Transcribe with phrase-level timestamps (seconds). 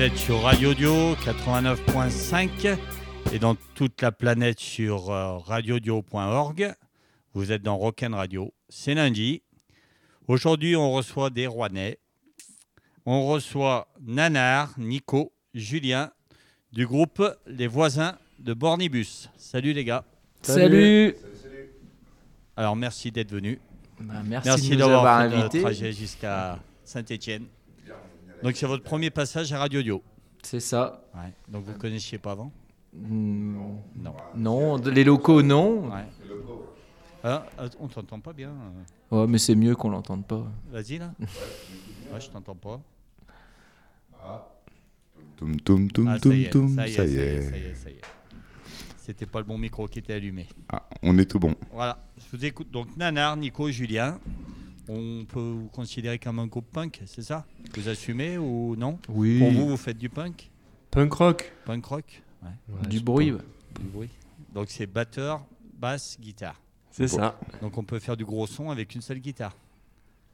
[0.00, 2.78] 20h30, vous êtes sur Radio Dio 89.5
[3.34, 6.72] et dans toute la planète sur euh, radiodio.org.
[7.34, 8.54] Vous êtes dans Rock'n Radio.
[8.70, 9.42] C'est lundi.
[10.26, 11.98] Aujourd'hui, on reçoit des Rouennais.
[13.04, 16.10] On reçoit Nanar, Nico, Julien
[16.72, 19.28] du groupe Les Voisins de Bornibus.
[19.36, 20.06] Salut les gars.
[20.40, 21.14] Salut.
[22.56, 23.58] Alors merci d'être venus.
[24.00, 27.44] Bah, merci, Merci d'avoir avoir fait le trajet jusqu'à Saint-Étienne.
[28.42, 30.02] Donc c'est votre premier passage à Radio Dio.
[30.42, 31.02] C'est ça.
[31.14, 31.32] Ouais.
[31.48, 32.52] Donc vous connaissiez pas avant?
[32.94, 33.54] Hmm,
[33.96, 34.14] Non.
[34.34, 35.90] Non, de- les locaux, non.
[35.90, 36.04] Ouais.
[37.22, 38.50] Ah, ah, on t'entend pas bien.
[39.12, 39.20] euh.
[39.22, 40.44] Ouais, mais c'est mieux qu'on l'entende pas.
[40.70, 41.12] Vas-y là.
[41.20, 42.80] Ouais, je t'entends pas.
[45.36, 47.14] Toum toum toum Ah, ça toum y est, toum, ça y est, ça y ça
[47.14, 47.42] y est, est.
[47.50, 48.00] ça y est, ça y est.
[48.98, 50.46] C'était pas le bon micro qui était allumé.
[50.70, 51.54] Ah, on est tout bon.
[51.72, 52.70] Voilà, je vous écoute.
[52.70, 54.18] Donc Nanar, Nico, Julien,
[54.90, 57.44] on peut vous considérer comme un groupe punk, c'est ça
[57.76, 59.38] Vous assumez ou non Oui.
[59.38, 60.50] Pour vous, vous faites du punk
[60.90, 61.52] Punk rock.
[61.64, 63.32] Punk rock Ouais, du bruit.
[63.32, 63.40] ouais.
[63.78, 64.08] du bruit.
[64.54, 65.44] Donc c'est batteur,
[65.78, 66.60] basse, guitare.
[66.90, 67.38] C'est ça.
[67.62, 69.54] Donc on peut faire du gros son avec une seule guitare.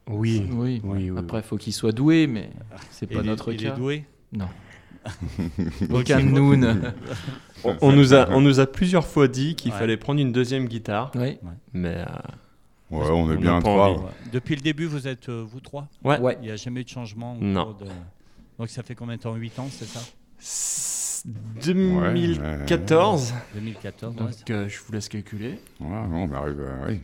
[0.09, 0.47] Oui.
[0.53, 0.81] Oui.
[0.85, 2.51] Oui, oui, Après, il faut qu'il soit doué, mais
[2.91, 3.75] c'est pas il est- notre il cas.
[3.75, 4.49] est doué Non.
[5.91, 6.55] Aucun de nous.
[7.65, 9.79] On, on nous a, on nous a plusieurs fois dit qu'il Ouais.
[9.79, 11.39] fallait prendre une deuxième guitare, Oui.
[11.73, 12.05] mais euh,
[12.91, 13.93] Ouais, on est bien trois.
[13.99, 14.11] Ouais.
[14.33, 16.19] Depuis le début, vous êtes euh, vous trois ouais.
[16.21, 16.37] Ouais.
[16.41, 17.65] Il n'y a jamais eu de changement au Non.
[17.65, 17.87] cours de-
[18.59, 19.35] Donc ça fait combien de temps?
[19.35, 20.01] 8 ans, c'est ça?
[20.39, 23.35] S- Ouais, 2014.
[23.55, 24.15] 2014.
[24.15, 25.59] ouais, Donc euh, je vous laisse calculer.
[25.81, 27.01] Ouais, on arrive à, oui,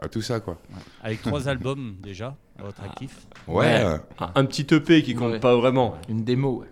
[0.00, 0.58] à tout ça, quoi.
[1.02, 3.26] Avec trois albums déjà à votre actif.
[3.46, 3.82] Ouais.
[4.18, 5.40] Un, un petit EP qui compte Ouais.
[5.40, 5.96] pas vraiment.
[6.08, 6.60] Une démo.
[6.62, 6.68] ouais.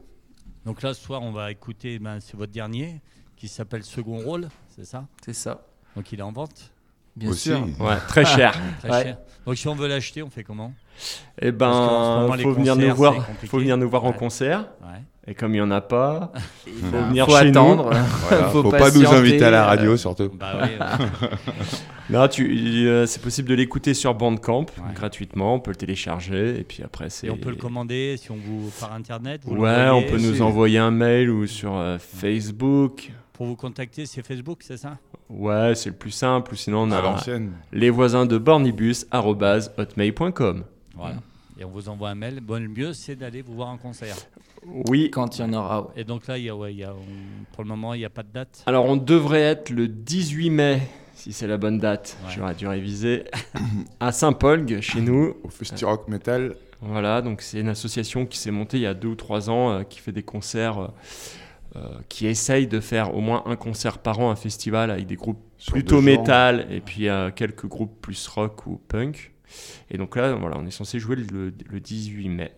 [0.64, 3.00] Donc là, ce soir, on va écouter, ben, c'est votre dernier,
[3.36, 5.06] qui s'appelle Second Rôle, c'est ça?
[5.24, 5.66] C'est ça.
[5.96, 6.72] Donc il est en vente,
[7.20, 7.48] Bien Aussi.
[7.50, 7.60] sûr.
[7.78, 8.52] Ouais, très cher.
[8.80, 9.02] très Ouais.
[9.02, 9.16] cher.
[9.46, 10.72] Donc si on veut l'acheter, on fait comment?
[11.42, 13.26] Moment, ben, les faut venir concerts, nous voir.
[13.46, 14.60] Faut venir nous voir en concert.
[14.82, 15.02] Ouais.
[15.26, 16.32] Et comme il y en a pas,
[16.66, 17.90] Il faut venir faut chez attendre.
[18.28, 20.30] Voilà, faut, faut, pas nous inviter à la radio, surtout.
[20.34, 21.28] Bah oui, ouais.
[22.08, 24.94] nous, là, tu, euh, c'est possible de l'écouter sur Bandcamp Ouais.
[24.94, 25.54] gratuitement.
[25.54, 27.26] On peut le télécharger et puis après c'est.
[27.26, 29.42] Et on peut le commander si on vous par internet.
[29.44, 33.10] vous Ouais, on peut nous envoyer un mail ou sur euh, Facebook.
[33.40, 34.98] Pour vous contacter, c'est Facebook, c'est ça?
[35.30, 36.52] Ouais, c'est le plus simple.
[36.52, 37.52] Ou sinon, on a l'ancienne.
[37.72, 40.64] les voisins de bornibus.hotmail.com.
[40.94, 41.14] Voilà.
[41.58, 42.40] Et on vous envoie un mail.
[42.42, 44.14] Bon, le mieux, c'est d'aller vous voir en concert.
[44.66, 45.10] Oui.
[45.10, 45.84] Quand il y en aura.
[45.84, 45.88] ouais.
[45.96, 48.00] Et donc là, il y a, ouais, il y a, on- pour le moment, il
[48.00, 48.62] n'y a pas de date.
[48.66, 50.82] Alors, on devrait être le 18 mai,
[51.14, 52.18] si c'est la bonne date.
[52.26, 52.32] Ouais.
[52.36, 53.24] J'aurais dû réviser.
[54.00, 55.34] à Saint-Paul, chez nous.
[55.44, 56.56] Au Festi Rock Metal.
[56.82, 59.70] Voilà, donc c'est une association qui s'est montée il y a deux ou trois ans,
[59.70, 60.88] euh, qui fait des concerts, euh,
[62.08, 65.38] qui essaye de faire au moins un concert par an, un festival avec des groupes
[65.56, 69.32] sur plutôt métal et puis euh, quelques groupes plus rock ou punk.
[69.90, 72.52] Et donc là, voilà, on est censé jouer le, le 18 mai.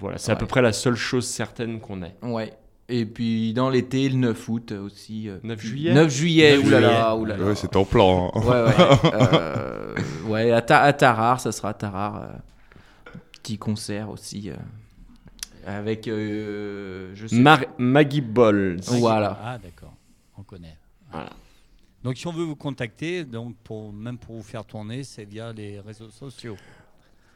[0.00, 2.14] Voilà, c'est à peu près la seule chose certaine qu'on ait.
[2.22, 2.52] Ouais.
[2.88, 5.28] Et puis dans l'été, le 9 août aussi.
[5.28, 7.20] euh, 9 juillet 9 juillet, 9 oulala, juillet.
[7.22, 7.44] oulala.
[7.44, 8.32] Ouais, c'est en plan.
[8.34, 8.40] hein.
[8.40, 9.10] Ouais, ouais.
[9.14, 9.94] euh,
[10.26, 12.22] ouais, à, Ta- à Tarare, ça sera à Tarare.
[12.22, 13.10] euh,
[13.42, 14.50] petit concert aussi.
[14.50, 14.54] euh,
[15.76, 16.08] avec.
[16.08, 18.80] euh, je sais Mar- Maggie Balls.
[18.86, 19.38] Voilà.
[19.42, 19.94] Ah, d'accord.
[20.36, 20.76] On connaît.
[21.12, 21.30] Voilà.
[22.04, 25.52] Donc, si on veut vous contacter, donc pour, même pour vous faire tourner, c'est via
[25.52, 26.56] les réseaux sociaux.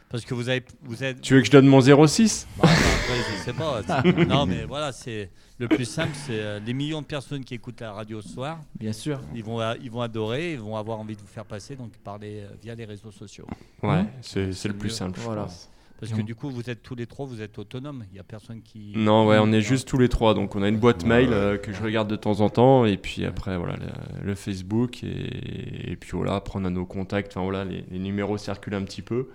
[0.08, 1.22] Parce que vous avez, vous êtes.
[1.22, 4.24] Tu veux que je donne mon 06 Bah, bah, après, je sais pas.
[4.26, 7.80] non, mais voilà, c'est le plus simple, c'est euh, les millions de personnes qui écoutent
[7.80, 8.60] la radio ce soir.
[8.78, 9.20] Bien sûr.
[9.34, 11.92] Ils vont, euh, ils vont adorer, ils vont avoir envie de vous faire passer, donc
[12.04, 13.46] parlez euh, via les réseaux sociaux.
[13.82, 14.94] Ouais, c'est c'est le plus mieux.
[14.94, 15.18] simple.
[15.18, 15.44] je Voilà.
[15.44, 15.70] pense.
[16.00, 18.04] Parce que du coup, vous êtes tous les trois, vous êtes autonomes.
[18.10, 18.92] Il n'y a personne qui.
[18.96, 20.34] Non, ouais, on est juste tous les trois.
[20.34, 22.84] Donc, on a une boîte mail euh, que je regarde de temps en temps.
[22.86, 25.04] Et puis après, voilà, le, le Facebook.
[25.04, 27.36] Et, et puis voilà, on a nos contacts.
[27.36, 29.28] Enfin, voilà, les, les numéros circulent un petit peu.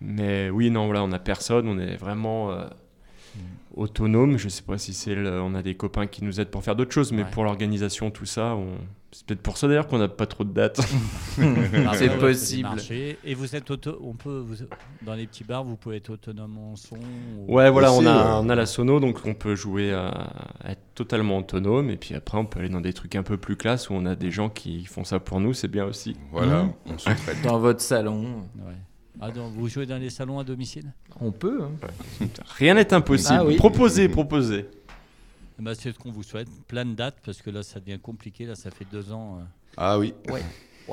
[0.00, 1.66] Mais oui, non, voilà, on a personne.
[1.66, 2.66] On est vraiment euh,
[3.76, 4.36] autonome.
[4.38, 5.14] Je sais pas si c'est.
[5.14, 7.12] le- On a des copains qui nous aident pour faire d'autres choses.
[7.12, 7.30] Mais Ouais.
[7.30, 8.68] pour l'organisation, tout ça, on...
[9.12, 10.80] c'est peut-être pour ça d'ailleurs qu'on n'a pas trop de dates.
[11.88, 12.68] Ah, c'est possible.
[13.24, 14.64] Et vous êtes auto, on peut, vous-
[15.02, 16.96] dans les petits bars, vous pouvez être autonome en son.
[16.96, 18.40] ou- Ouais, voilà, Aussi, on, a, ouais.
[18.46, 20.08] on a la sono, donc on peut jouer à,
[20.64, 21.90] à être totalement autonome.
[21.90, 24.06] Et puis après, on peut aller dans des trucs un peu plus classe où on
[24.06, 26.16] a des gens qui font ça pour nous, c'est bien aussi.
[26.32, 26.72] Voilà, Mhm.
[26.86, 27.42] on se traite.
[27.44, 28.22] Dans votre salon.
[28.56, 28.74] Ouais.
[29.20, 31.62] Ah, donc, vous jouez dans les salons à domicile On peut.
[31.62, 32.26] hein.
[32.58, 33.38] Rien n'est impossible.
[33.40, 33.56] Ah oui.
[33.56, 34.66] Proposez, proposez.
[35.58, 36.48] Eh ben, C'est ce qu'on vous souhaite.
[36.68, 38.44] Plein de dates, parce que là, ça devient compliqué.
[38.44, 39.38] Là, ça fait deux ans.
[39.40, 39.44] euh,
[39.78, 40.12] Ah oui.
[40.28, 40.42] Ouais,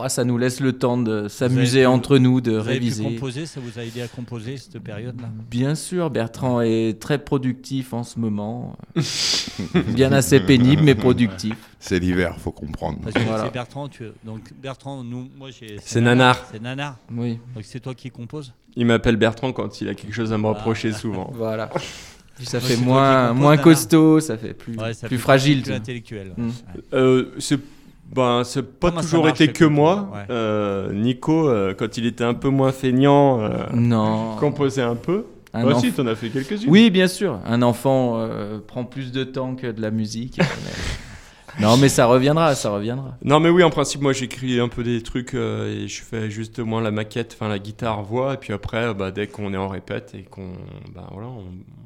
[0.09, 3.03] ça nous laisse le temps de s'amuser entre nous, de Vous avez pu réviser.
[3.03, 7.93] composer, ça vous a aidé à composer cette période-là Bien sûr, Bertrand est très productif
[7.93, 8.75] en ce moment.
[9.93, 11.55] Bien assez pénible, mais productif.
[11.79, 12.99] C'est l'hiver, faut comprendre.
[13.03, 13.43] Parce que Voilà.
[13.45, 14.05] c'est Bertrand, tu...
[14.23, 15.75] donc Bertrand, nous, moi j'ai.
[15.83, 16.43] C'est Nanar.
[16.51, 16.97] C'est Nanar.
[17.11, 18.53] Oui, Donc c'est toi qui composes.
[18.75, 20.49] Il m'appelle Bertrand quand il a quelque chose à me Ah.
[20.49, 21.29] reprocher souvent.
[21.35, 21.69] voilà.
[22.41, 25.61] Ça Ouais, fait moins, costaud, ça fait plus, Ouais, ça plus fait fragile.
[25.61, 26.33] Plus intellectuel.
[26.35, 26.47] Mm.
[26.47, 26.53] Ouais.
[26.93, 27.59] Euh, c'est
[28.13, 30.09] ben, c'est pas Comment toujours marche été que moi.
[30.13, 30.25] Ouais.
[30.29, 33.49] Euh, Nico, euh, quand il était un peu moins feignant, euh.
[33.73, 34.35] Non.
[34.39, 35.25] composait un peu.
[35.53, 36.69] Un enf- aussi, t'en as fait quelques-unes.
[36.69, 37.39] Oui, bien sûr.
[37.45, 40.39] Un enfant euh, prend plus de temps que de la musique.
[41.59, 43.17] Non, mais ça reviendra, ça reviendra.
[43.23, 46.29] Non, mais oui, en principe, moi j'écris un peu des trucs euh, et je fais
[46.31, 49.67] justement la maquette, enfin la guitare, voix, et puis après, bah, dès qu'on est en
[49.67, 50.49] répète et qu'on.
[50.95, 51.43] Bah, voilà, on,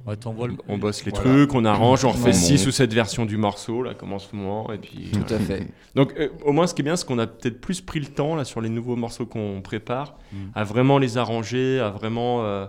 [0.10, 1.30] Ouais, t'envoies le- on bosse les Voilà.
[1.30, 2.68] trucs, on arrange, on refait On 6 monte.
[2.68, 5.12] ou 7 versions du morceau, là, comme en ce moment, et puis.
[5.12, 5.68] Tout à fait.
[5.96, 8.06] Donc, euh, au moins, ce qui est bien, c'est qu'on a peut-être plus pris le
[8.06, 10.38] temps, là, sur les nouveaux morceaux qu'on prépare, Mm.
[10.56, 12.68] à vraiment les arranger, à vraiment euh,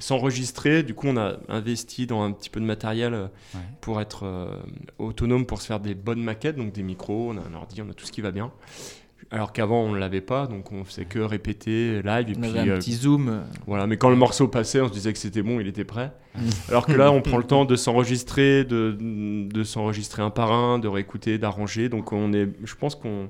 [0.00, 0.82] s'enregistrer.
[0.82, 3.60] Du coup, on a investi dans un petit peu de matériel euh, Ouais.
[3.80, 4.56] pour être euh,
[4.98, 7.88] autonome, pour se faire des bonnes maquettes, donc des micros, on a un ordi, on
[7.90, 8.50] a tout ce qui va bien.
[9.32, 12.30] Alors qu'avant, on ne l'avait pas, donc on faisait que répéter live.
[12.30, 13.42] Et On puis, avait un euh, petit zoom.
[13.66, 16.10] voilà, mais quand le morceau passait, on se disait que c'était bon, il était prêt.
[16.68, 20.78] Alors que là, on prend le temps de s'enregistrer, de, de s'enregistrer un par un,
[20.80, 21.88] de réécouter, d'arranger.
[21.88, 23.28] Donc on est, je pense qu'on,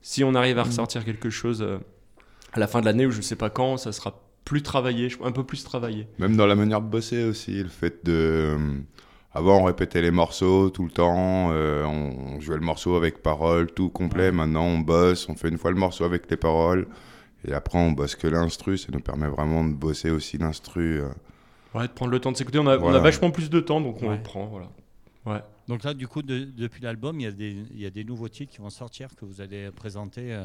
[0.00, 1.66] si on arrive à ressortir quelque chose
[2.52, 5.32] à la fin de l'année ou je sais pas quand, ça sera plus travaillé, un
[5.32, 6.06] peu plus travaillé.
[6.18, 8.12] Même dans la manière de bosser aussi, le fait de.
[8.12, 8.58] euh,
[9.34, 13.70] Avant, on répétait les morceaux tout le temps, euh, on jouait le morceau avec paroles,
[13.72, 14.30] tout complet.
[14.30, 16.86] Maintenant, on bosse, on fait une fois le morceau avec les paroles,
[17.46, 18.76] et après, on bosse que l'instru.
[18.76, 21.00] Ça nous permet vraiment de bosser aussi l'instru.
[21.00, 21.08] euh.
[21.74, 22.58] Ouais, de prendre le temps de s'écouter.
[22.58, 22.98] On a, on a Voilà.
[22.98, 24.16] vachement plus de temps, donc on Ouais.
[24.18, 24.44] le prend.
[24.48, 24.68] Voilà.
[25.24, 25.40] Ouais.
[25.68, 28.04] Donc là, du coup, de- depuis l'album, il y, a des- il y a des
[28.04, 30.44] nouveaux titres qui vont sortir que vous allez présenter euh,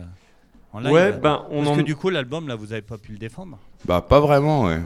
[0.78, 0.92] en live.
[0.94, 1.76] Ouais, ben on Parce en.
[1.78, 3.58] que du coup, l'album, là, vous n'avez pas pu le défendre.
[3.86, 4.80] Bah, pas vraiment, ouais.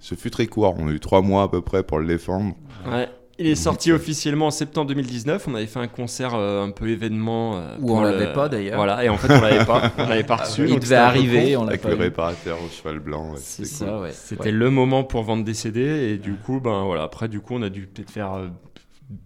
[0.00, 2.54] Ce fut très court, on a eu trois mois à peu près pour le défendre.
[2.86, 3.08] Ouais.
[3.36, 5.48] Il est sorti officiellement en septembre 2019.
[5.48, 7.56] On avait fait un concert euh, un peu événement.
[7.56, 8.76] euh, Où pour on le- l'avait pas, d'ailleurs.
[8.76, 9.90] Voilà, et en fait on l'avait pas.
[9.98, 10.68] On l'avait pas reçu.
[10.68, 12.00] Il devait arriver, on Avec pas le eu.
[12.00, 13.30] réparateur au cheval blanc.
[13.32, 14.02] ouais, C'est c'était ça, cool.
[14.02, 14.10] ouais.
[14.12, 14.50] C'était Ouais.
[14.52, 15.80] le moment pour vendre des CD
[16.12, 17.02] et du coup, ben voilà.
[17.02, 18.48] Après, du coup, on a dû peut-être faire euh,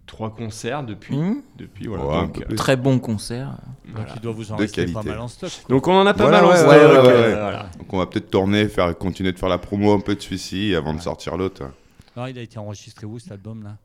[0.05, 1.15] trois concerts depuis.
[1.15, 2.03] Hum, Depuis voilà.
[2.21, 2.55] Donc, euh.
[2.55, 3.47] Très bon concert.
[3.85, 4.11] Donc voilà.
[4.15, 5.09] il doit vous en De rester pas qualité.
[5.09, 5.51] mal en stock.
[5.65, 5.75] quoi.
[5.75, 6.69] Donc on en a pas Voilà, mal en ouais, stock.
[6.71, 7.03] ouais, ouais, euh,
[7.35, 7.41] ouais.
[7.41, 7.69] voilà.
[7.79, 10.75] Donc, on va peut-être tourner, faire, continuer de faire la promo un peu de celui-ci
[10.75, 11.63] avant de sortir l'autre.
[12.15, 13.77] Alors, il a été enregistré où cet album-là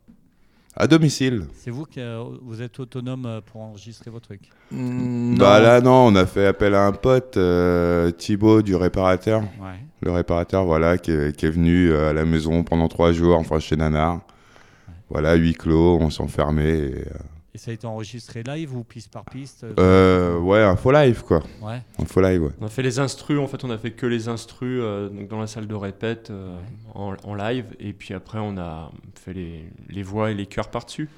[0.76, 1.46] À domicile.
[1.54, 4.50] C'est vous qui euh, vous êtes autonome pour enregistrer vos trucs?
[4.72, 9.42] Hum, Bah là, non, on a fait appel à un pote, euh, Thibaut du réparateur.
[9.42, 9.78] Ouais.
[10.02, 13.58] Le réparateur, voilà, qui est, qui est venu à la maison pendant trois jours, enfin
[13.60, 14.20] chez Nanar.
[15.10, 16.78] Voilà, huis clos, on s'enfermait.
[16.78, 17.04] et, euh,
[17.54, 21.22] Et ça a été enregistré live ou piste par piste euh, ouais, un faux live,
[21.22, 21.42] quoi.
[21.62, 21.80] Ouais.
[22.00, 22.50] Un faux live, ouais.
[22.60, 25.28] On a fait les instrus, en fait, on a fait que les instrus euh, donc
[25.28, 26.56] dans la salle de répète euh,
[26.94, 30.68] en, en live, et puis après on a fait les, les voix et les chœurs
[30.68, 31.08] par-dessus.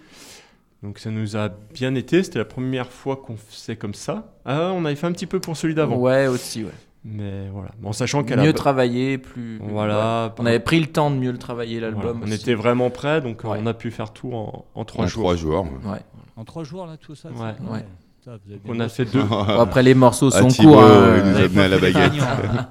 [0.83, 4.35] Donc ça nous a bien été, c'était la première fois qu'on faisait comme ça.
[4.45, 6.71] Ah, on avait fait un petit peu pour celui d'avant, Ouais, aussi, ouais.
[7.07, 7.71] Mais voilà.
[7.85, 8.53] En sachant qu'elle Mieux a...
[8.53, 9.59] travaillé, plus.
[9.63, 10.33] Voilà, ouais.
[10.39, 12.23] On avait pris le temps de mieux le travailler, voilà, l'album.
[12.27, 13.59] on était vraiment prêts, donc euh, Ouais.
[13.63, 15.23] on a pu faire tout en, en trois en jours.
[15.23, 15.63] trois jours.
[15.85, 15.91] ouais.
[15.93, 16.01] Ouais.
[16.37, 17.37] En trois jours, là, tout ça Ouais.
[17.37, 17.87] ça Ouais.
[18.25, 19.23] Ça, vous avez bien On a fait deux.
[19.23, 20.57] Bon, après, les morceaux sont courts.
[20.57, 21.49] il hein.
[21.53, 22.13] nous a à la baguette.
[22.21, 22.69] hein.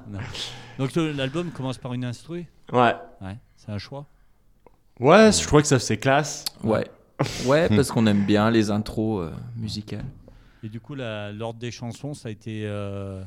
[0.77, 2.93] Donc le- l'album commence par une instru Ouais.
[3.21, 4.05] Ouais, c'est un choix.
[4.99, 6.43] Ouais, je crois que ça c'est classe.
[6.63, 6.85] Ouais.
[7.45, 10.03] Ouais, parce qu'on aime bien les intros euh, musicales.
[10.63, 13.21] Et du coup, l'ordre des chansons, ça a été euh,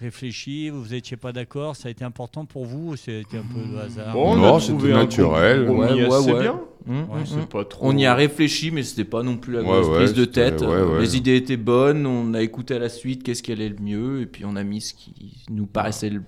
[0.00, 3.60] réfléchi, vous n'étiez pas d'accord, ça a été important pour vous ou c'était un peu
[3.72, 5.66] le hasard Bon, on Non, c'était naturel.
[5.66, 6.40] compromis Ouais, ouais, assez ouais.
[6.40, 6.60] bien.
[6.88, 7.86] Hum, Ouais, C'est pas trop.
[7.86, 10.62] On y a réfléchi, mais c'était pas non plus la grosse ouais, prise de tête.
[10.62, 11.00] ouais, ouais.
[11.00, 14.22] Les idées étaient bonnes, on a écouté à la suite qu'est-ce qui allait le mieux,
[14.22, 15.12] et puis on a mis ce qui
[15.50, 16.22] nous paraissait le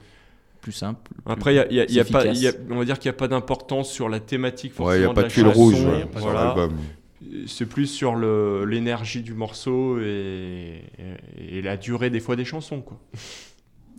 [0.61, 1.00] plus simple.
[1.25, 2.52] plus- Après, il y a, il y a- il y a plus pas, y a-
[2.71, 4.79] on va dire qu'il n'y a pas d'importance sur la thématique.
[4.79, 6.73] Ouais, il n'y a forcément pas de fil chanson, rouge chanson, ouais, pas sur l'album.
[7.47, 8.14] C'est plus sur
[8.67, 10.83] l'énergie du morceau et,
[11.38, 12.81] et- et la durée des fois des chansons.
[12.83, 13.00] Quoi.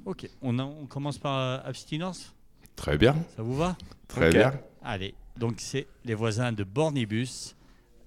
[0.05, 2.33] Ok, on, a- on commence par euh, abstinence,
[2.75, 3.77] Très bien, ça vous va?
[4.07, 4.59] Très bien.
[4.83, 7.55] Allez, donc c'est les voisins de Bornibus,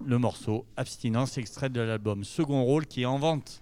[0.05, 3.61] le morceau Abstinence, extrait de l'album Second Rôle qui est en vente.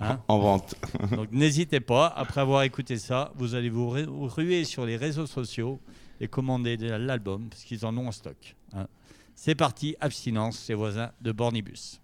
[0.00, 0.74] Hein En vente.
[1.16, 4.96] donc n'hésitez pas, après avoir écouté ça, vous allez vous ru- vous ruer sur les
[4.96, 5.80] réseaux sociaux
[6.20, 8.54] et commander de l'album parce qu'ils en ont en stock.
[8.74, 8.86] hein.
[9.34, 12.00] C'est parti, Abstinence, les voisins de Bornibus.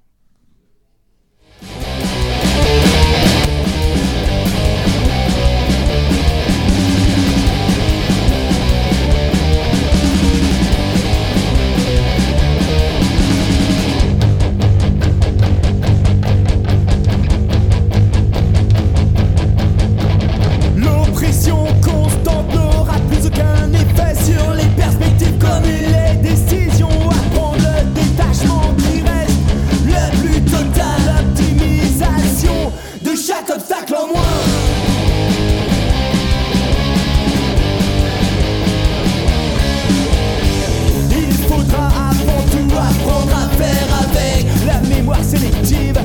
[42.50, 45.98] tout apprendre à faire avec la mémoire sélective.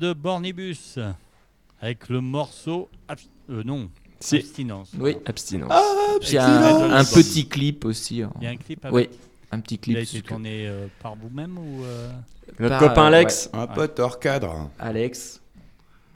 [0.00, 0.98] De Bornibus
[1.80, 2.88] avec le morceau
[3.50, 4.36] euh, non Si.
[4.36, 4.90] abstinence.
[4.98, 5.16] Oui.
[5.26, 5.72] Abstinence.
[6.20, 8.22] Puis un, un petit clip aussi.
[8.22, 8.32] hein.
[8.40, 8.94] Il y a un clip avec.
[8.94, 9.08] Oui,
[9.52, 9.96] un petit Il clip.
[9.96, 12.10] a été tourné euh, par vous-même ou euh,
[12.58, 13.50] Notre copain Alex.
[13.52, 14.70] Un pote hors cadre.
[14.78, 15.40] Alex.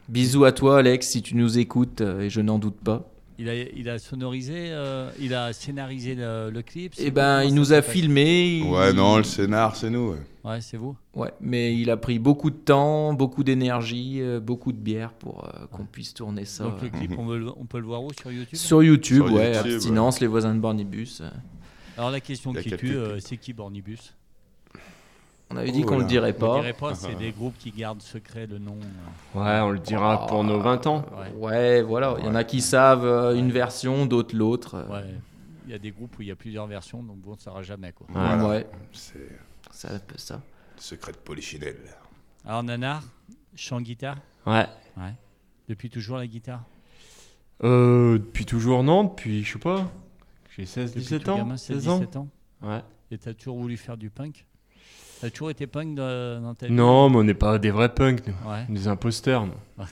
[0.09, 3.03] Bisous à toi, Alex, si tu nous écoutes, euh, et je n'en doute pas.
[3.37, 6.93] Il a il a sonorisé, euh, il a scénarisé le, le clip.
[6.97, 8.57] Eh ben, il nous a filmé.
[8.59, 10.11] il- Ouais, non, le scénar, c'est nous.
[10.11, 10.17] ouais.
[10.43, 10.95] Ouais, c'est vous.
[11.15, 15.43] Ouais, mais il a pris beaucoup de temps, beaucoup d'énergie, euh, beaucoup de bière pour
[15.45, 16.65] euh, qu'on puisse tourner ça.
[16.65, 18.11] Donc le clip, on, veut on peut le voir où?
[18.13, 18.59] Sur YouTube?
[18.59, 21.23] Sur YouTube, Sur ouais, YouTube, abstinence, les voisins de Bornibus.
[21.97, 24.13] Alors la question qui tue, euh, c'est qui Bornibus?
[25.51, 26.07] On avait dit Oh qu'on le là.
[26.07, 26.55] dirait On pas.
[26.61, 28.77] dirait pas, c'est des groupes qui gardent secret le nom.
[29.35, 29.39] euh.
[29.39, 31.05] Ouais, on le dira pour nos 20 ans.
[31.37, 31.47] Ouais.
[31.49, 32.15] Ouais, voilà.
[32.19, 34.85] Il y en a qui savent euh, une version, d'autres l'autre.
[34.89, 35.05] Ouais.
[35.65, 37.39] Il y a des groupes où il y a plusieurs versions, donc bon, on ne
[37.39, 38.07] saura jamais quoi.
[38.07, 38.13] Ouais.
[38.13, 38.47] Voilà.
[38.47, 39.29] ouais, C'est
[39.71, 40.41] c'est un peu ça.
[40.75, 41.77] le secret de Polichinelle.
[42.45, 43.01] Alors Nanar,
[43.55, 44.67] chant guitare, Ouais.
[45.67, 46.63] depuis toujours la guitare?
[47.63, 49.89] Euh, depuis toujours, non, depuis, je sais pas,
[50.55, 51.37] j'ai 16, Depuis 17 tout ans.
[51.37, 51.97] gamin, 16, 16 ans.
[51.99, 52.27] 17 ans.
[52.61, 52.81] Ouais.
[53.11, 54.45] Et t'as toujours voulu faire du punk?
[55.25, 57.89] T'as toujours été punk dans, dans ta vie Non, mais on n'est pas des vrais
[57.91, 58.33] punks, nous.
[58.47, 58.63] Ouais.
[58.69, 59.53] Des imposteurs, nous.
[59.79, 59.89] Ouais.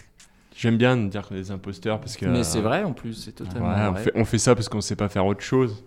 [0.55, 2.27] J'aime bien dire qu'on est des imposteurs parce que.
[2.27, 4.03] Mais c'est vrai en plus, c'est Ouais, totalement on, vrai.
[4.03, 5.83] fait, on fait ça parce qu'on sait pas faire autre chose.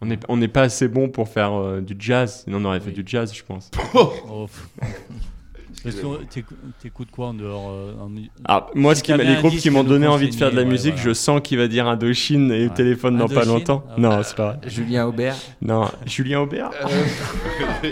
[0.00, 2.86] On n'est on pas assez bon pour faire euh, du jazz, sinon on aurait fait
[2.88, 2.94] Oui.
[2.94, 3.70] du jazz, je pense.
[3.92, 4.46] Oh.
[5.84, 8.10] Parce que t'écou- t'écoutes quoi en dehors euh, en
[8.44, 10.34] Alors, moi, Si ce qui m'a- t'avais les un groupes qui m'ont donné envie de
[10.34, 11.08] faire de la ouais, musique, voilà.
[11.10, 12.74] je sens qu'il va dire Indochine et Ouais.
[12.74, 13.84] téléphone dans pas longtemps.
[13.90, 14.68] Ah, non, bah, c'est pas vrai.
[14.68, 15.36] Julien Aubert.
[15.62, 16.70] Non, Julien Aubert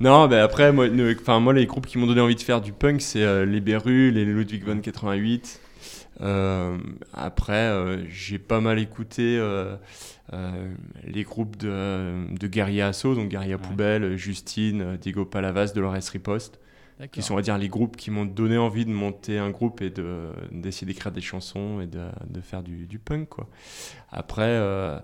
[0.00, 2.60] Non, mais après, moi, ne- enfin, moi, les groupes qui m'ont donné envie de faire
[2.60, 5.60] du punk, c'est euh, les Beru, les Ludwig von 88.
[6.22, 6.76] Euh,
[7.14, 9.38] après, euh, j'ai pas mal écouté
[10.32, 10.72] euh,
[11.04, 13.62] les groupes de, de Guerilla Asso, donc Guerilla Ouais.
[13.62, 16.60] Poubelle, Justine, euh, Diego Palavas, Dolores Riposte,
[17.12, 19.80] qui sont, on va dire, les groupes qui m'ont donné envie de monter un groupe
[19.80, 23.48] et de, d'essayer d'écrire des chansons et de, de faire du, du punk, quoi.
[24.12, 24.98] Après, euh,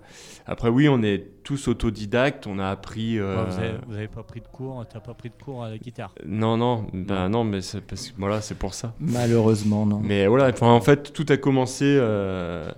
[0.44, 3.18] après, oui, on est tous autodidactes, on a appris...
[3.18, 5.64] euh, Ouais, vous, avez, vous avez pas pris de cours T'as pas pris de cours
[5.64, 8.94] à la guitare non, non, ben non, mais c'est parce que voilà, c'est pour ça.
[9.00, 10.00] Malheureusement, non.
[10.00, 12.70] Mais voilà, en fait, tout a commencé euh,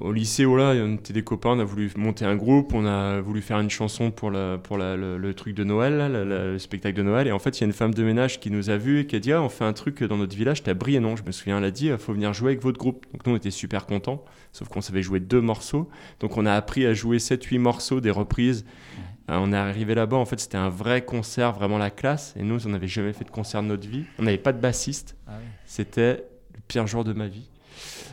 [0.00, 0.44] au lycée.
[0.44, 3.58] Voilà, on était des copains, on a voulu monter un groupe, on a voulu faire
[3.60, 6.58] une chanson pour, la, pour la- le, le truc de Noël, là, la- la- le
[6.58, 7.26] spectacle de Noël.
[7.26, 9.06] Et en fait, il y a une femme de ménage qui nous a vus et
[9.06, 11.32] qui a dit ah, on fait un truc dans notre village, t'as Briennon, je me
[11.32, 13.04] souviens, elle a dit il faut venir jouer avec votre groupe.
[13.12, 15.88] Donc nous, on était super contents, sauf qu'on savait jouer deux morceaux.
[16.20, 18.64] Donc on a appris à jouer 7-8 morceaux, des reprises.
[19.28, 22.32] Euh, on est arrivé là-bas, en fait, c'était un vrai concert, vraiment la classe.
[22.38, 24.04] Et nous, on n'avait jamais fait de concert de notre vie.
[24.20, 25.16] On n'avait pas de bassiste.
[25.26, 25.32] Ah.
[25.64, 27.48] C'était le pire jour de ma vie.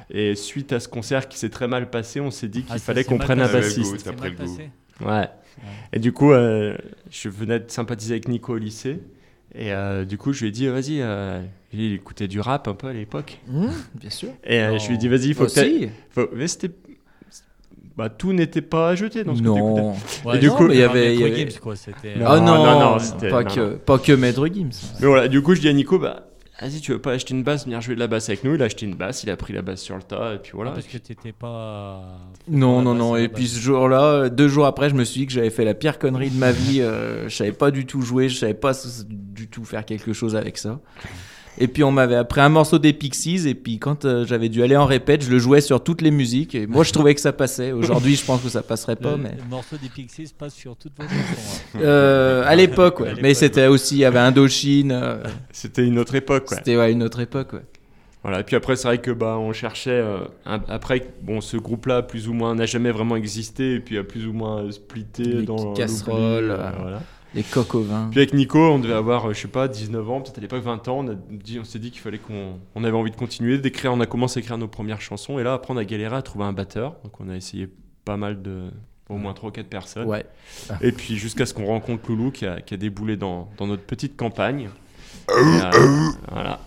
[0.10, 2.79] Et suite à ce concert qui s'est très mal passé, on s'est dit qu'il Ah,
[2.79, 4.05] fallait qu'on prenne un bassiste.
[4.05, 4.57] Le goût.
[5.05, 5.29] Ouais.
[5.93, 6.75] Et du coup, euh,
[7.12, 9.00] je venais de sympathiser avec Nico au lycée.
[9.55, 11.41] Et euh, du coup, je lui ai dit, vas-y, euh,
[11.72, 13.39] il écoutait du rap un peu à l'époque.
[13.48, 14.29] Mmh, bien sûr.
[14.43, 15.51] Et euh, je lui ai dit, vas-y, il faut que
[16.10, 16.72] faut- Mais c'était.
[17.95, 19.45] Bah, tout n'était pas à jeter dans ce que.
[19.45, 19.91] Non.
[20.25, 22.39] Ouais, Et du non, coup- il y avait- y avait- Gims, quoi, c'était- Non, Ah
[22.39, 24.69] non, non, non, c'était- pas, non, que, pas que Maître Gims.
[25.00, 26.25] Mais voilà, du coup, je dis à Nico, bah,
[26.63, 28.62] vas-y, tu veux pas acheter une basse, venir jouer de la basse avec nous Il
[28.62, 30.72] a acheté une basse, il a pris la basse sur le tas, et puis voilà.
[30.72, 32.17] Ah, parce que t'étais pas.
[32.48, 33.15] Non, non, non.
[33.15, 35.74] Et puis ce jour-là, deux jours après, je me suis dit que j'avais fait la
[35.74, 36.82] pire connerie de ma vie.
[36.82, 38.74] euh, je savais pas du tout jouer, je savais pas
[39.08, 40.79] du tout faire quelque chose avec ça.
[41.60, 43.48] Et puis on m'avait appris un morceau des Pixies.
[43.48, 46.11] Et puis quand euh, j'avais dû aller en répète, je le jouais sur toutes les
[46.11, 46.55] musiques.
[46.55, 47.72] Et moi, je trouvais que ça passait.
[47.72, 49.11] Aujourd'hui, je pense que ça passerait pas.
[49.11, 51.61] le, Mais le morceau des Pixies passe sur toutes vos chansons.
[51.75, 51.79] hein.
[51.81, 53.13] Euh, à l'époque, ouais.
[53.22, 54.92] Mais c'était aussi, il y avait Indochine.
[54.92, 56.57] euh, C'était une autre époque, ouais.
[56.57, 57.63] C'était ouais, une autre époque, ouais.
[58.24, 59.89] Voilà, et puis après, c'est vrai que bah, on cherchait.
[59.92, 63.98] euh, un- après, bon, ce groupe-là, plus ou moins, n'a jamais vraiment existé, et puis
[63.98, 66.72] a plus ou moins euh, splitté Les dans euh.
[66.81, 67.01] voilà.
[67.35, 68.09] Les coques au vin.
[68.11, 70.63] Puis avec Nico, on devait avoir, euh, je sais pas, 19 ans, peut-être à l'époque
[70.63, 71.00] 20 ans.
[71.00, 73.91] On, a dit, on s'est dit qu'il fallait qu'on on avait envie de continuer, d'écrire.
[73.93, 76.22] On a commencé à écrire nos premières chansons, et là, après, on a galéré à
[76.22, 76.96] trouver un batteur.
[77.03, 77.69] Donc, on a essayé
[78.05, 78.69] pas mal de.
[79.09, 80.07] Au moins 3 ou 4 personnes.
[80.07, 80.25] Ouais.
[80.81, 83.83] Et puis jusqu'à ce qu'on rencontre Loulou qui a, qui a déboulé dans, dans notre
[83.83, 84.69] petite campagne.
[85.29, 86.61] Et, euh, voilà.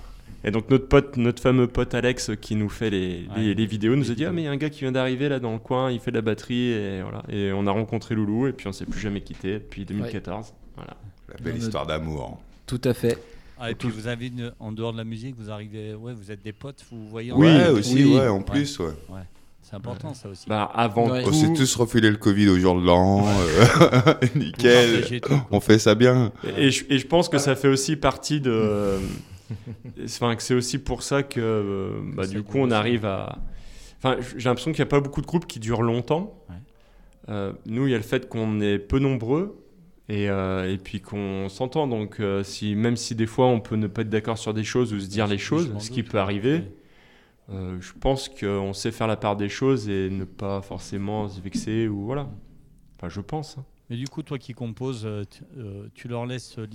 [0.45, 3.55] Et donc notre pote, notre fameux pote Alex qui nous fait les, les, Ouais.
[3.55, 4.29] les vidéos nous a dit vidéos.
[4.29, 5.99] ah mais il y a un gars qui vient d'arriver là dans le coin, il
[5.99, 7.23] fait de la batterie et voilà.
[7.29, 10.53] Et on a rencontré Loulou et puis on s'est plus jamais quitté depuis 2014.
[10.77, 10.95] Voilà.
[11.29, 12.39] La belle histoire d'amour.
[12.67, 13.19] Tout à fait.
[13.59, 16.31] Ah, et puis vous avez une- en dehors de la musique, vous arrivez, ouais, vous
[16.31, 17.33] êtes des potes, vous voyez.
[17.33, 18.17] en- Oui, ouais, aussi, oui.
[18.17, 18.93] ouais, en plus, ouais.
[19.63, 20.45] C'est important ça aussi.
[20.49, 21.23] Bah avant Ouais.
[21.25, 23.27] On tout, s'est tous refilé le Covid au jour de l'an.
[23.27, 25.21] euh, Nickel.
[25.21, 25.35] tout.
[25.51, 26.31] On fait ça bien.
[26.57, 28.99] Et je, et je pense que ça fait aussi partie de.
[30.07, 33.39] C'est aussi pour ça que, euh, bah, du coup, on arrive à.
[33.99, 36.45] Enfin, j'ai l'impression qu'il n'y a pas beaucoup de groupes qui durent longtemps.
[36.49, 36.57] Ouais.
[37.29, 39.65] Euh, nous, il y a le fait qu'on est peu nombreux
[40.09, 41.87] et, euh, et puis qu'on s'entend.
[41.87, 44.65] Donc, euh, si, même si des fois on peut ne pas être d'accord sur des
[44.65, 46.63] choses ou se dire les choses, ce qui peut arriver,
[47.49, 51.89] je pense qu'on sait faire la part des choses et ne pas forcément se vexer
[51.89, 52.29] ou voilà.
[52.97, 53.57] Enfin, je pense.
[53.89, 56.67] Mais du coup, toi qui composes, euh, tu, euh, tu leur laisses euh,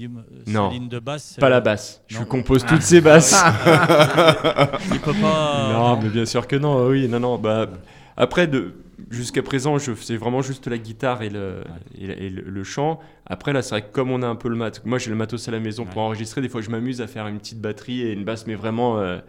[0.48, 0.70] Non.
[0.70, 2.02] sa ligne de basse Pas la basse.
[2.08, 3.34] Je compose toutes ces basses.
[4.94, 5.74] Il peut pas.
[5.74, 6.88] non, mais bien sûr que non.
[6.88, 7.38] Oui, non, non.
[7.38, 7.68] Bah,
[8.16, 8.74] après, de,
[9.10, 11.64] jusqu'à présent, je faisais vraiment juste la guitare et le,
[11.98, 13.00] et, le- et le, le chant.
[13.26, 15.16] Après, là, c'est vrai que comme on a un peu le mat, moi j'ai le
[15.16, 16.04] matos à la maison pour Ouais.
[16.04, 16.42] enregistrer.
[16.42, 19.20] Des fois, je m'amuse à faire une petite batterie et une basse, mais vraiment euh,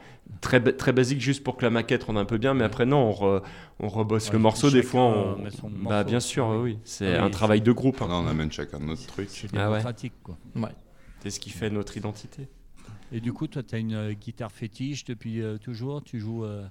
[0.40, 2.54] très, très basique, juste pour que la maquette rende un peu bien.
[2.54, 3.42] Mais après, non, on, re-
[3.80, 4.70] on rebosse Ouais, le morceau.
[4.70, 6.72] Des fois, on, met son bah, bien sûr, Oui.
[6.72, 6.78] oui.
[6.84, 8.02] C'est Ah un travail de groupe.
[8.02, 8.08] hein.
[8.08, 9.28] Non, on amène chacun notre truc.
[9.30, 9.78] C'est Ah ouais.
[9.78, 10.36] démocratique, quoi.
[11.20, 12.48] C'est ce qui fait notre identité.
[13.12, 16.02] Et du coup, toi, tu as une euh, guitare fétiche depuis euh, toujours?
[16.02, 16.64] Tu joues euh,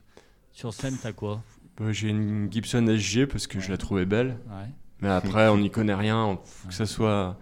[0.52, 1.42] sur scène, t'as quoi?
[1.92, 4.38] J'ai une Gibson SG parce que je la trouvais belle.
[4.50, 4.70] Ouais.
[5.02, 7.38] Mais après, on n'y connaît rien, que ce soit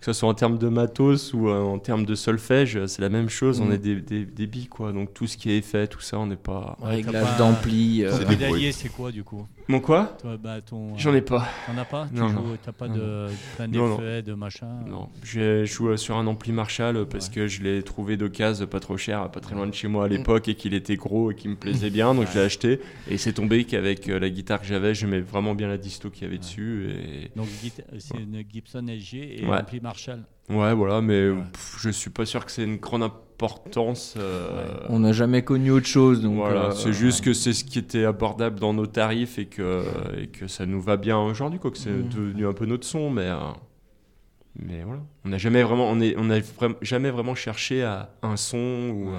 [0.00, 3.28] que soit en termes de matos ou euh, en termes de solfège, c'est la même
[3.28, 3.60] chose.
[3.60, 3.72] On Mm.
[3.72, 4.92] est des, des, des billes, quoi.
[4.92, 6.78] Donc tout ce qui est effet, tout ça, on n'est pas.
[6.80, 8.04] Réglage pas- d'ampli.
[8.04, 8.10] euh,
[8.72, 9.46] c'est quoi du coup?
[9.70, 11.46] Mon quoi Toi, bah, ton, J'en ai pas.
[11.66, 12.42] T'en as pas Non, Tu non.
[12.44, 13.96] joues, t'as pas de plein Non, non.
[13.98, 17.34] d'effets, de machin Non, je joue euh, sur un ampli Marshall euh, parce Ouais.
[17.34, 20.08] que je l'ai trouvé d'occasion pas trop cher, pas très loin de chez moi à
[20.08, 22.80] l'époque et qu'il était gros et qu'il me plaisait bien, donc je l'ai acheté.
[23.08, 26.24] Et c'est tombé qu'avec euh, la guitare que j'avais, j'aimais vraiment bien la disto qu'il
[26.24, 26.90] y avait dessus.
[26.90, 27.30] Et...
[27.36, 27.46] Donc
[27.98, 29.58] c'est une Gibson SG et Ouais.
[29.58, 30.24] ampli Marshall.
[30.50, 31.42] Ouais, voilà, mais Ouais.
[31.52, 34.14] pff, je suis pas sûr que c'est une grande importance.
[34.18, 36.20] euh, On n'a jamais connu autre chose.
[36.20, 39.46] Donc, voilà, euh, c'est juste que c'est ce qui était abordable dans nos tarifs et
[39.46, 39.84] que,
[40.18, 42.08] et que ça nous va bien aujourd'hui, quoi, que c'est Mhm.
[42.08, 43.36] devenu un peu notre son, mais, euh,
[44.58, 45.00] mais voilà.
[45.24, 48.58] On n'a jamais vraiment, on est, on a vra- jamais vraiment cherché à un son
[48.58, 49.10] ou.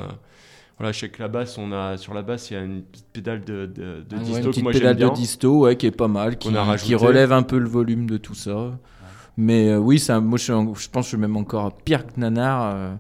[0.78, 2.82] voilà, je sais que la basse, on a, sur la basse, il y a une
[2.82, 5.10] petite pédale de, de, de Ah disto une que moi pédale bien.
[5.10, 6.64] de disto ouais, qui est pas mal, qui, a
[6.98, 8.78] relève un peu le volume de tout ça.
[9.42, 12.76] Mais euh, oui, un- moi je, pense que je suis même encore pire que Nanar.
[12.76, 12.94] euh,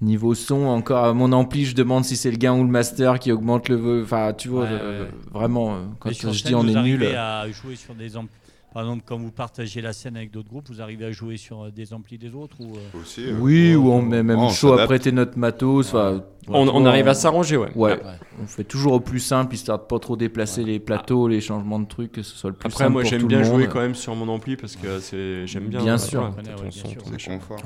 [0.00, 3.18] niveau son, encore à mon ampli, je demande si c'est le gain ou le master
[3.18, 4.02] qui augmente le.
[4.04, 5.10] Enfin, tu vois, Ouais, euh, ouais.
[5.32, 7.02] vraiment, euh, quand je dis on est nul.
[7.02, 8.30] arrivez à jouer sur des amplis.
[8.78, 11.64] Par exemple, quand vous partagez la scène avec d'autres groupes, vous arrivez à jouer sur
[11.64, 14.50] euh, des amplis des autres ou euh, Aussi, euh, Oui, ou on met même on
[14.50, 15.88] chaud à prêter notre matos.
[15.88, 17.72] enfin, On, arrive à s'arranger, ouais.
[17.74, 17.98] Ouais, Ouais.
[18.40, 21.80] on fait toujours au plus simple, histoire de pas trop déplacer les plateaux, les changements
[21.80, 23.80] de trucs, que ce soit le plus Après, simple moi pour j'aime bien jouer quand
[23.80, 25.82] même sur mon ampli parce que c'est, j'aime bien.
[25.82, 26.32] Bien sûr.
[26.70, 27.58] C'est confort.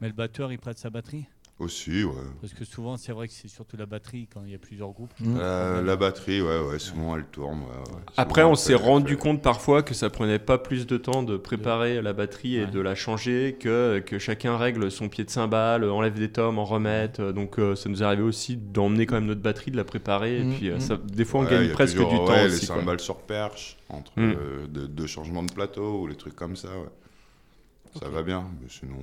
[0.00, 1.26] Mais le batteur, il prête sa batterie?
[1.60, 2.12] Aussi, ouais.
[2.40, 4.90] Parce que souvent, c'est vrai que c'est surtout la batterie quand il y a plusieurs
[4.90, 5.12] groupes.
[5.20, 5.36] Mm.
[5.38, 7.60] Euh, la batterie, ouais, ouais, souvent elle tourne.
[7.60, 8.00] ouais, ouais.
[8.16, 11.22] Après, Souvent, on s'est rendu fait- compte parfois que ça prenait pas plus de temps
[11.22, 12.70] de préparer la batterie et Ouais.
[12.72, 16.64] de la changer que, que chacun règle son pied de cymbale, enlève des tomes, en
[16.64, 17.20] remette.
[17.20, 20.40] Donc, euh, ça nous arrivait aussi d'emmener quand même notre batterie, de la préparer.
[20.40, 20.80] Et puis, euh, mm.
[20.80, 22.66] ça- des fois, on Ouais, gagne presque du ouais, temps les aussi.
[22.66, 22.76] quoi.
[22.78, 28.00] cymbales sur perche, entre deux, deux changements de plateau ou les trucs comme ça, ouais.
[28.00, 28.96] Ça va bien, mais sinon.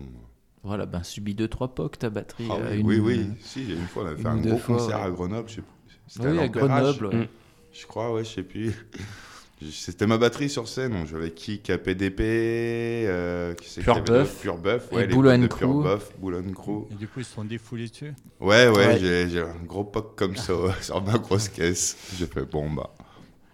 [0.63, 2.47] Voilà, ben subis 2-3 pocs ta batterie.
[2.49, 3.27] Ah euh, oui, une- oui, oui.
[3.41, 5.05] Si, il y a une fois, on avait fait un deux gros fois, concert ouais.
[5.05, 5.97] à Grenoble, je sais plus.
[6.07, 7.05] C'était Oui, à Grenoble.
[7.07, 7.15] ouais.
[7.15, 7.27] Mm.
[7.73, 8.73] Je crois, ouais, je sais plus.
[9.71, 10.93] C'était ma batterie sur scène.
[10.95, 14.41] On jouait avec qui KPDP, euh, qui c'est Pure Buff.
[14.41, 15.57] Pure Buff, Et ouais, les de Crew.
[15.59, 16.87] Pure Buff, Bull and Crew.
[16.91, 18.13] Et du coup, ils se sont défoulés dessus?
[18.39, 18.97] Ouais, ouais, Ouais.
[18.99, 21.95] j'ai j'ai un gros poc comme ça sur ma grosse caisse.
[22.17, 22.89] J'ai fait bon, bah.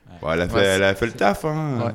[0.10, 0.16] Ouais.
[0.22, 1.94] Bon, elle, a fait, Ouais, elle a fait le taf, hein.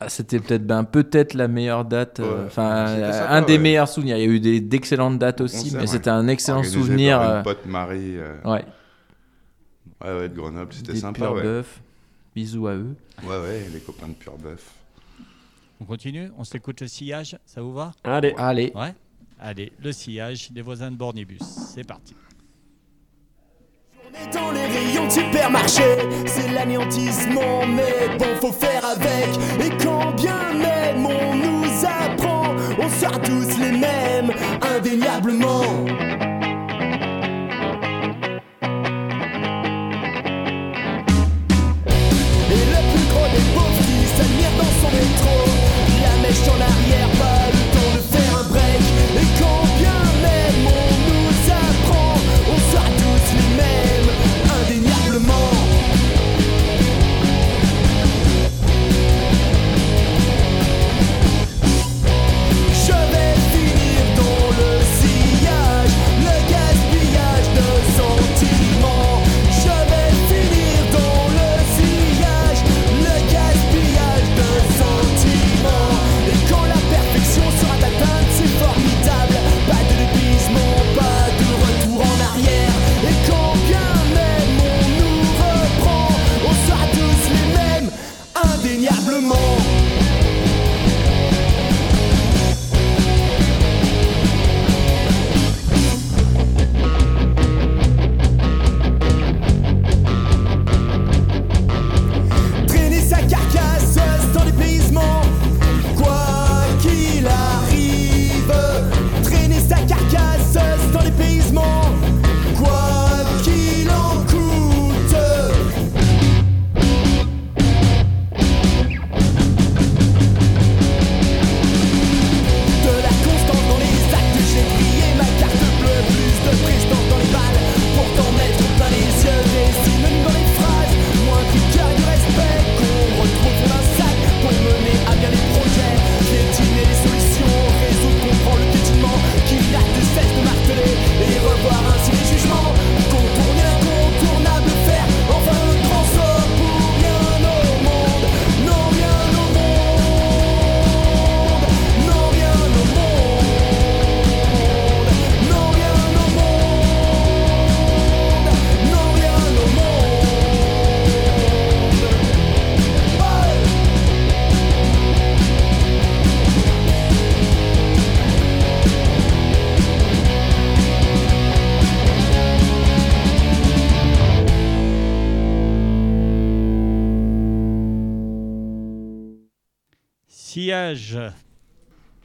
[0.00, 3.58] Ah, C'était peut-être ben, peut-être la meilleure date, euh, Ouais, enfin euh, un des ouais.
[3.58, 4.16] meilleurs souvenirs.
[4.16, 5.86] Il y a eu des- d'excellentes dates aussi, mais ouais.
[5.88, 7.18] c'était un excellent Organisé souvenir.
[7.18, 8.16] par euh, Une pote Marie.
[8.16, 8.64] euh, ouais,
[10.00, 11.18] Ouais, ouais, de Grenoble, c'était des sympa.
[11.22, 11.42] Pure Ouais.
[11.42, 11.80] Bœuf.
[12.36, 12.94] Bisous à eux.
[13.24, 14.70] ouais, ouais, les copains de Pure Bœuf.
[15.80, 17.92] On continue On s'écoute le sillage Ça vous va?
[18.04, 18.34] Allez.
[18.38, 18.94] Allez, Ouais
[19.40, 21.42] Allez, le sillage des voisins de Bornibus.
[21.42, 22.14] C'est parti.
[24.32, 25.82] Dans les rayons de supermarché,
[26.26, 29.28] c'est l'anéantissement, mais bon, faut faire avec.
[29.60, 34.32] Et quand bien même on nous apprend, on sera tous les mêmes,
[34.76, 35.62] indéniablement.
[42.50, 45.36] Et le plus gros des pauvres qui s'admire dans son métro,
[46.02, 46.97] la mèche en arrière,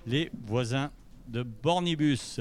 [0.06, 0.92] Les voisins
[1.28, 2.40] de Bornibus.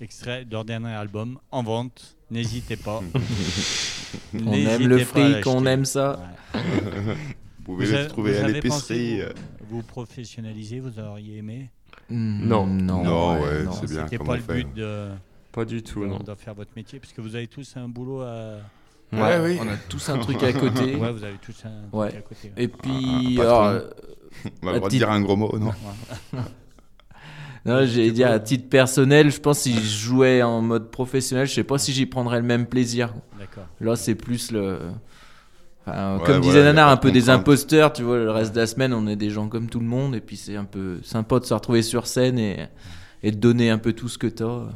[0.00, 2.16] Extrait de leur dernier album en vente.
[2.30, 3.00] N'hésitez pas.
[4.34, 6.18] on aime le fric, on aime ça.
[6.54, 8.68] Vous pouvez Vous le avez- trouver vous à l'épicerie.
[8.70, 9.32] pensé, euh,
[9.70, 11.70] Vous professionnalisez, vous auriez aimé
[12.10, 12.66] Hmm, Non.
[12.66, 13.72] non, Non, ouais, non.
[13.72, 14.64] c'est bien C'était pas le fait.
[14.64, 15.08] but de,
[15.52, 16.18] Pas du tout, de- non.
[16.18, 18.56] de faire votre métier, puisque vous avez tous un boulot à.
[19.12, 19.58] Ouais, oui.
[19.60, 20.96] On a tous un truc à côté.
[20.96, 22.08] Ouais, vous avez tous un Ouais.
[22.10, 22.48] truc à côté.
[22.56, 22.62] ouais.
[22.64, 23.82] Et puis, Ah, pas alors,
[24.62, 25.72] On a à de dire un gros mot, non
[27.66, 31.46] non, j'allais dire à titre personnel, je pense que si je jouais en mode professionnel,
[31.46, 33.14] je sais pas si j'y prendrais le même plaisir.
[33.38, 33.66] D'accord.
[33.80, 34.78] Là, c'est plus le.
[35.86, 38.54] enfin, Ouais, comme voilà, disait a Nanar, un peu des imposteurs, tu vois, le reste
[38.54, 40.64] de la semaine, on est des gens comme tout le monde, et puis c'est un
[40.64, 42.66] peu sympa de se retrouver sur scène et,
[43.22, 44.66] et de donner un peu tout ce que t'as,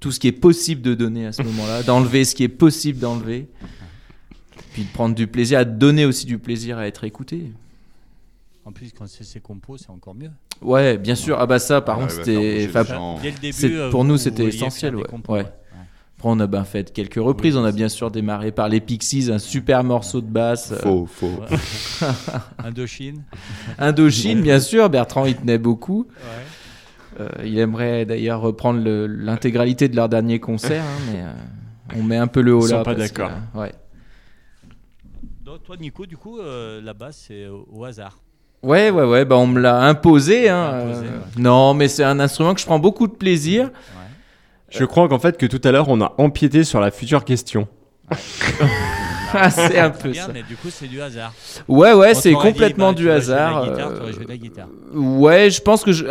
[0.00, 2.98] tout ce qui est possible de donner à ce moment-là, d'enlever ce qui est possible
[2.98, 3.48] d'enlever,
[4.72, 7.52] puis de prendre du plaisir, à donner aussi du plaisir à être écouté.
[8.66, 10.30] En plus, quand c'est ses compos, c'est encore mieux.
[10.60, 11.38] Ouais, bien sûr.
[11.40, 12.68] Ah bah ça, par On contre, c'était.
[13.90, 15.04] pour nous, c'était essentiel, ouais.
[15.04, 15.46] compos, Ouais.
[16.18, 17.54] Après, on a ben fait quelques reprises.
[17.56, 20.72] Oui, on a bien sûr démarré par les Pixies, un super morceau de basse.
[20.72, 21.40] euh, Faux, faux.
[22.64, 23.22] Indochine.
[23.78, 24.88] Indochine, bien sûr.
[24.90, 26.06] Bertrand, il tenait beaucoup.
[26.08, 27.20] Ouais.
[27.20, 31.32] Euh, il aimerait d'ailleurs reprendre l'intégralité de leur dernier concert, hein, mais euh,
[32.00, 32.82] on met un peu le haut Ils sont là.
[32.82, 33.30] pas d'accord.
[33.54, 33.72] euh, ouais.
[35.44, 38.18] Donc, toi, Nico, du coup, euh, la basse, c'est au, au hasard.
[38.66, 40.48] Ouais, ouais, ouais, bah on me l'a imposé.
[40.48, 41.42] Hein, Imposé, euh, ouais.
[41.42, 43.66] Non, mais c'est un instrument que je prends beaucoup de plaisir.
[43.66, 43.70] Ouais.
[44.70, 47.68] Je crois qu'en fait que tout à l'heure on a empiété sur la future question.
[49.38, 50.32] Ah, c'est un peu bien, ça.
[50.32, 51.34] mais du coup, c'est du hasard.
[51.68, 53.64] Ouais, ouais, c'est dit, complètement bah, du tu vas jouer de la hasard.
[53.70, 54.68] guitare, euh, t'aurais joué de la guitare.
[54.94, 56.06] Ouais, je pense que je.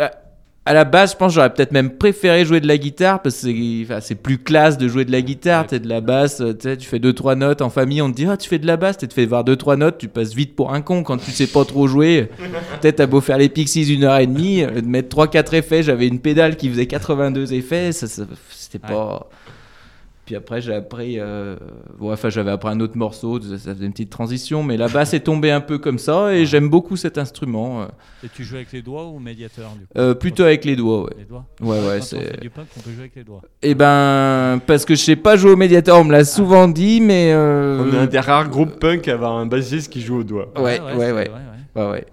[0.66, 3.36] À la base, je pense que j'aurais peut-être même préféré jouer de la guitare parce
[3.36, 5.66] que c'est enfin, plus classe de jouer de la guitare.
[5.66, 8.26] T'es de la basse, euh, tu fais deux trois notes en famille, on te dit
[8.28, 10.34] ah tu fais de la basse, tu te fais voir deux trois notes, tu passes
[10.34, 12.28] vite pour un con quand tu sais pas trop jouer.
[12.82, 15.54] Peut-être t'as beau faire les pixies une heure et demie, euh, de mettre trois quatre
[15.54, 18.92] effets, j'avais une pédale qui faisait 82 effets, ça, ça- c'était Ouais.
[20.26, 21.20] Puis après, j'ai appris.
[21.20, 21.54] euh,
[22.00, 25.14] ouais, enfin, j'avais appris un autre morceau, ça faisait une petite transition, mais la basse
[25.14, 27.82] est tombée un peu comme ça, et j'aime beaucoup cet instrument.
[27.82, 27.86] euh,
[28.24, 29.92] Et tu joues avec les doigts ou au médiateur du coup?
[29.96, 31.10] Euh, plutôt avec les doigts, ouais.
[31.18, 31.46] Les doigts?
[31.60, 32.40] Ouais, ouais, c'est.
[32.40, 33.40] du punk, on peut jouer avec les doigts.
[33.62, 37.00] Eh ben, parce que je sais pas jouer au médiator, on me l'a souvent dit,
[37.00, 37.30] mais.
[37.32, 40.24] euh, On est un des rares groupes punk à avoir un bassiste qui joue au
[40.24, 40.48] doigt.
[40.56, 41.12] Ouais, ouais, c'est- ouais.
[41.12, 41.30] ouais.
[41.76, 42.06] Ouais, ouais.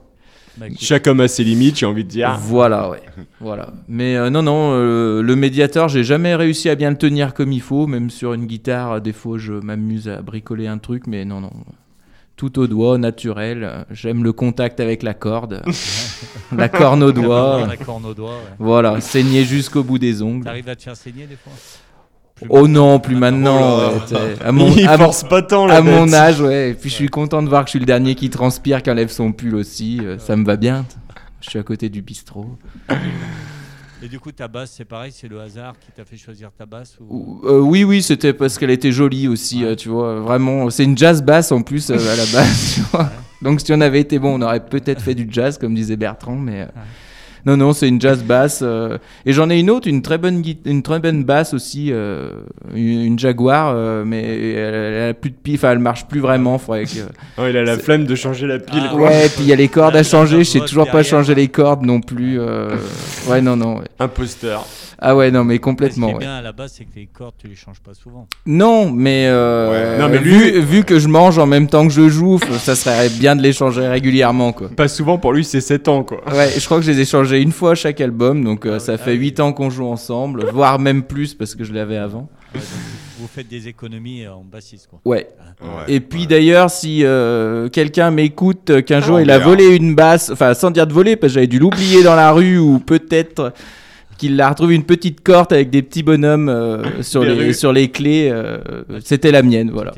[0.58, 0.68] Bah,
[1.08, 2.38] homme a ses limites, j'ai envie de dire.
[2.40, 3.02] Voilà, ouais.
[3.40, 3.74] Voilà.
[3.88, 7.52] Mais euh, non, non, euh, le médiator, j'ai jamais réussi à bien le tenir comme
[7.52, 7.88] il faut.
[7.88, 11.42] Même sur une guitare, euh, des fois, je m'amuse à bricoler un truc, mais non,
[11.42, 11.52] non.
[12.36, 13.86] Tout au doigt, naturel.
[13.92, 15.62] J'aime le contact avec la corde.
[16.56, 17.66] la corne au doigt.
[17.68, 18.56] La corne au doigt, ouais.
[18.60, 20.46] Voilà, saigner jusqu'au bout des ongles.
[20.46, 21.54] T'arrives à te faire saigner des fois?
[22.36, 23.78] Plus Oh non, plus maintenant.
[23.78, 24.00] maintenant.
[24.12, 26.72] Oh ouais, à mon, Il à mon- force pas tant à mon âge, ouais.
[26.72, 28.90] Et puis je suis content de voir que je suis le dernier qui transpire, qui
[28.90, 30.00] enlève son pull aussi.
[30.02, 30.86] Euh, Ça me va bien.
[31.42, 32.58] Je suis à côté du bistrot.
[34.02, 36.66] Et du coup, ta basse, c'est pareil, c'est le hasard qui t'a fait choisir ta
[36.66, 37.40] basse ou...
[37.46, 39.72] Euh, oui, oui, c'était parce qu'elle était jolie aussi, Ouais.
[39.72, 40.20] euh, tu vois.
[40.20, 43.10] Vraiment, c'est une jazz basse en plus euh, à la base, tu vois.
[43.42, 46.36] Donc si on avait été bon, on aurait peut-être fait du jazz, comme disait Bertrand,
[46.36, 46.68] mais.
[47.46, 48.60] Non, non, c'est une jazz basse.
[48.64, 52.30] euh, Et j'en ai une autre, une très bonne, une très bonne basse aussi, euh,
[52.74, 54.24] une, une Jaguar, euh, mais
[54.56, 56.58] elle, elle a plus de pile, enfin elle marche plus vraiment.
[56.58, 57.00] Faudrait que...
[57.38, 58.84] Oh, il a la flemme de changer la pile.
[58.92, 58.96] Ah.
[58.96, 61.48] Ouais, puis il y a les cordes à changer, je sais toujours pas changer les
[61.48, 62.40] cordes non plus.
[62.40, 62.76] euh,
[63.28, 63.78] Ouais, non, non.
[63.80, 63.86] ouais.
[64.00, 64.66] Imposteur.
[65.06, 66.10] Ah ouais, non, mais Ce qui complètement.
[66.10, 66.20] est ouais.
[66.20, 68.26] bien à la base, c'est que les cordes, tu les changes pas souvent.
[68.46, 70.00] Non, mais, euh, Ouais.
[70.02, 72.74] Non, mais vu, lui- vu que je mange en même temps que je joue, ça
[72.76, 74.70] serait bien de les changer régulièrement, quoi.
[74.70, 76.22] Pas souvent pour lui, c'est 7 ans quoi.
[76.34, 78.76] Ouais, je crois que je les ai changés une fois à chaque album, donc euh,
[78.76, 79.20] Ah ça oui, fait ah oui.
[79.20, 82.30] 8 ans qu'on joue ensemble, voire même plus parce que je l'avais avant.
[82.54, 82.70] Ouais, donc,
[83.20, 85.00] vous faites des économies euh, en bassiste, quoi.
[85.06, 85.28] Ouais.
[85.62, 86.28] Ouais, Et puis ouais.
[86.28, 90.72] d'ailleurs, si euh, quelqu'un m'écoute qu'un jour Oh, il a volé une basse, enfin sans
[90.72, 93.54] dire de voler, parce que j'avais dû l'oublier dans la rue ou peut-être
[94.18, 97.90] qu'il a retrouvé une petite corde avec des petits bonhommes euh, sur, les, sur les
[97.90, 98.60] clés, euh,
[99.04, 99.92] c'était la mienne, voilà.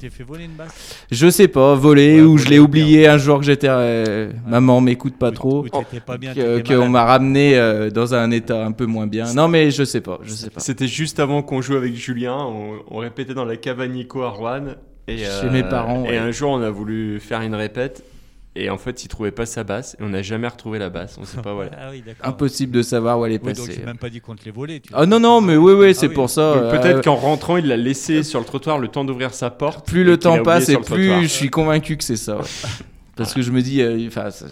[0.00, 3.06] Tu t'es- fait voler une basse Je sais pas, volé Ouais, ou je l'ai oublié
[3.06, 3.68] un jour que j'étais.
[3.68, 5.66] euh, Maman m'écoute pas Ou- trop.
[6.66, 9.32] Qu'on m'a ramené euh, dans un état un peu moins bien.
[9.34, 10.60] Non, mais je sais pas, je sais pas.
[10.60, 12.36] C'était juste avant qu'on joue avec Julien.
[12.38, 14.74] On, on répétait dans la cave à Nico à Rouen.
[15.06, 16.18] Et, Chez mes parents, Et ouais.
[16.18, 18.02] un jour, on a voulu faire une répète.
[18.56, 19.96] Et en fait, il trouvait pas sa basse.
[20.00, 21.16] Et on n'a jamais retrouvé la basse.
[21.20, 21.70] On sait pas, voilà.
[21.80, 22.02] Ah oui.
[22.22, 23.78] Impossible de savoir où elle est Oui, donc passée.
[23.78, 24.80] j'ai même pas dit qu'on te les volait.
[24.80, 26.14] tu- Ah non, non, mais oui, oui, c'est Ah oui.
[26.16, 26.54] pour ça.
[26.54, 29.50] Donc, euh, Peut-être qu'en rentrant, il l'a laissé sur le trottoir le temps d'ouvrir sa
[29.50, 29.86] porte.
[29.86, 32.38] plus le temps passe et plus je suis convaincu que c'est ça.
[32.38, 32.44] ouais.
[33.16, 34.46] Parce que je me dis, euh, enfin, ça-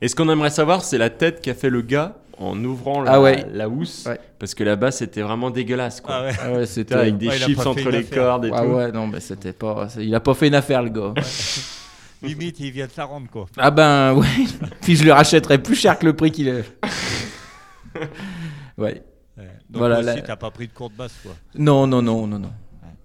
[0.00, 3.12] Et ce qu'on aimerait savoir, c'est la tête qu'a fait le gars en ouvrant la,
[3.14, 3.44] Ah ouais.
[3.52, 4.04] la housse.
[4.06, 4.18] Ouais.
[4.38, 6.00] Parce que la basse était vraiment dégueulasse.
[6.00, 6.14] Quoi.
[6.14, 6.32] Ah ouais.
[6.42, 6.94] ah ouais, Tu c'était.
[6.94, 8.68] avec des chips entre les cordes et Ah tout.
[8.68, 9.88] ouais, non, mais c'était pas.
[9.98, 11.14] Il a pas fait une affaire, le gars.
[12.22, 13.46] Limite, il vient de la rendre, quoi.
[13.56, 14.26] Ah ben, ouais.
[14.82, 16.64] Puis je le rachèterais plus cher que le prix qu'il est.
[18.78, 19.02] Ouais.
[19.36, 19.48] Ouais.
[19.68, 21.32] Donc Voilà, la- t'as pas pris de courte basse, quoi.
[21.54, 22.52] Non, non, non, non, non.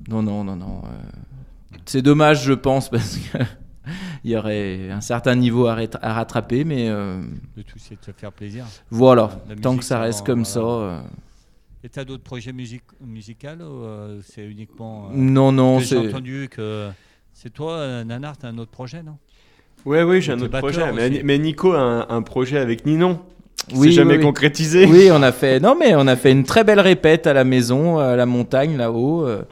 [0.08, 0.82] Non, non, non, non.
[0.86, 3.38] euh, C'est dommage, je pense, parce que
[4.24, 7.22] il y aurait un certain niveau à, rattraper, mais euh,
[7.56, 8.66] Le tout, c'est de te faire plaisir.
[8.90, 9.30] voilà.
[9.48, 10.46] La Tant musique, que ça reste comme voilà.
[10.46, 10.60] ça.
[10.60, 11.02] euh,
[11.84, 15.10] Et t'as d'autres projets music musicaux euh, c'est uniquement.
[15.14, 16.08] Non, non, que J'ai c'est.
[16.10, 16.90] entendu que
[17.38, 19.18] c'est toi, euh, Nanar, t'as un autre projet, non?
[19.86, 20.82] Ouais, oui, j'ai un autre projet.
[21.24, 23.20] Mais, Nico a un, un projet avec Ninon.
[23.68, 24.24] Qui Oui, s'est jamais oui, oui.
[24.26, 24.86] concrétisé.
[24.86, 25.60] Oui, on a fait.
[25.60, 28.78] Non, mais on a fait une très belle répète à la maison, à la montagne,
[28.78, 29.26] là-haut.
[29.28, 29.44] euh,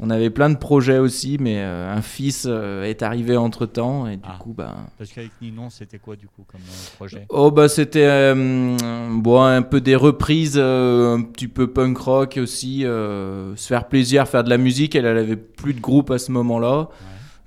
[0.00, 4.16] On avait plein de projets aussi, mais euh, un fils est arrivé entre temps et
[4.16, 4.36] du Ah.
[4.38, 4.76] coup, bah.
[4.96, 6.60] Parce qu'avec Ninon, c'était quoi, du coup, comme
[6.96, 7.26] projet?
[7.30, 8.76] Oh bah c'était euh,
[9.12, 13.86] bon un peu des reprises euh, un petit peu punk rock aussi euh, se faire
[13.88, 16.88] plaisir faire de la musique elle, elle avait plus de groupe à ce moment-là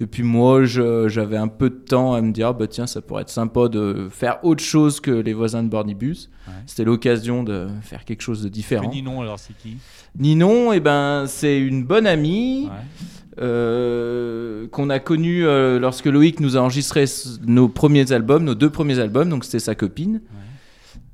[0.01, 3.21] et puis moi j'avais un peu de temps à me dire bah tiens ça pourrait
[3.21, 6.53] être sympa de faire autre chose que les voisins de Bornibus Ouais.
[6.65, 9.77] c'était l'occasion de faire quelque chose de différent Ninon, alors, c'est qui?
[10.17, 13.43] Ninon eh ben c'est une bonne amie Ouais.
[13.45, 17.05] euh, qu'on a connu euh, lorsque Loïc nous a enregistré
[17.45, 20.21] nos premiers albums, nos deux premiers albums, donc c'était sa copine.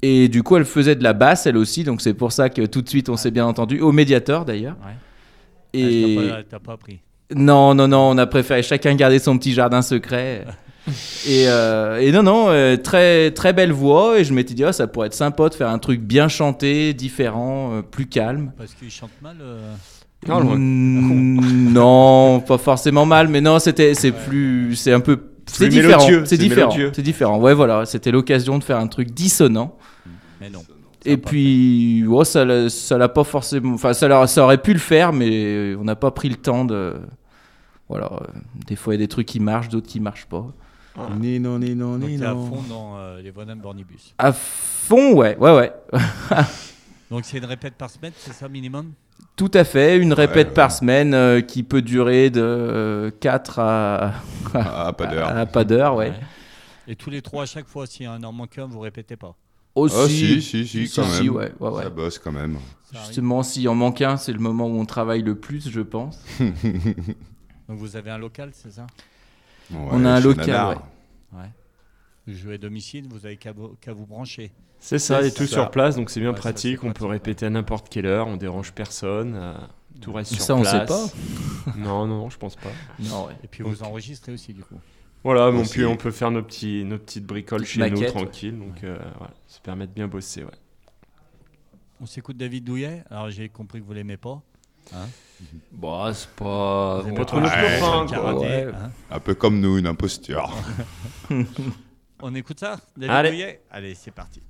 [0.03, 2.65] Et du coup, elle faisait de la basse, elle aussi, donc c'est pour ça que
[2.67, 4.77] tout de suite on s'est bien entendu, au médiateur d'ailleurs.
[4.85, 4.93] Ouais.
[5.79, 6.99] Et Ah, t'as pas- T'as pas appris.
[7.35, 10.45] Non, non, non, on a préféré chacun garder son petit jardin secret.
[11.27, 14.71] et, euh, et non, non, euh, très, très belle voix, et je m'étais dit, ah,
[14.71, 18.53] ça pourrait être sympa de faire un truc bien chanté, différent, euh, plus calme.
[18.57, 19.35] Parce qu'il chante mal.
[19.41, 19.73] euh,
[20.27, 20.41] Non.
[20.55, 26.07] Mm, non, pas forcément mal, mais non, c'était, c'est plus, c'est un peu, c'est différent,
[26.25, 27.37] c'est différent, c'est différent.
[27.39, 29.77] Ouais, voilà, c'était l'occasion de faire un truc dissonant.
[30.39, 30.63] Mais non.
[31.05, 33.73] Et puis, ouais, ça l'a- ça l'a pas forcément.
[33.75, 36.95] Enfin, ça aurait pu le faire, mais on n'a pas pris le temps de.
[37.89, 38.11] Voilà.
[38.11, 38.25] euh,
[38.67, 40.45] Des fois, il y a des trucs qui marchent, d'autres qui marchent pas.
[41.19, 44.15] Ni non, ni non, Donc ni à fond dans euh, les de Bornibus.
[44.17, 45.71] À fond, ouais, ouais, ouais.
[47.11, 48.93] Donc c'est une répète par semaine, c'est ça minimum?
[49.35, 49.97] Tout à fait.
[49.99, 50.53] Une répète ouais.
[50.55, 54.13] par semaine euh, qui peut durer de 4 à,
[54.55, 55.27] Ah, pas d'heure.
[55.37, 56.09] à pas d'heure, ouais.
[56.09, 56.19] Ouais.
[56.87, 58.79] Et tous les trois à chaque fois, s'il y a un en manque un, vous
[58.79, 59.35] répétez pas?
[59.75, 59.95] Aussi.
[59.99, 61.35] Oh, si, si, si, quand si, même.
[61.35, 61.83] ouais, ouais, ouais.
[61.83, 62.57] Ça bosse quand même.
[62.91, 66.19] Justement, s'il en manque un, c'est le moment où on travaille le plus, je pense.
[67.67, 68.87] Donc vous avez un local, c'est ça?
[69.73, 70.87] On a un local, Nanar.
[71.33, 71.49] ouais.
[72.25, 74.51] Vous jouez à domicile, vous avez qu'à vous, brancher.
[74.79, 75.53] C'est ça, C'est et tout ça.
[75.53, 76.79] sur place, donc c'est bien Ouais, ça, pratique.
[76.83, 77.11] on pratique, peut ouais.
[77.13, 79.33] répéter à n'importe quelle heure, on dérange personne.
[79.35, 79.53] euh,
[80.01, 81.11] tout reste sur Ça, on place.
[81.11, 81.17] sait
[81.77, 82.69] non, non, non, je pense pas.
[82.99, 83.33] Non, ouais.
[83.43, 84.75] Et puis vous enregistrez aussi du coup.
[85.23, 85.79] Voilà, mais on Aussi.
[85.79, 88.57] peut, on peut faire nos, petits, nos petites bricoles chez nous, tranquille.
[88.57, 90.51] Donc, euh, voilà, ça permet de bien bosser, ouais.
[91.99, 93.03] On s'écoute David Douillet.
[93.09, 94.41] Alors j'ai compris que vous l'aimez pas.
[95.71, 97.01] Bon, c'est pas.
[97.01, 98.39] Vous aimez pas trop le notre copain, quoi.
[98.39, 98.67] Ouais.
[98.73, 98.91] hein.
[99.11, 100.51] Un peu comme nous, une imposture.
[102.21, 103.59] On écoute ça David Allez.
[103.69, 104.41] Allez, c'est parti.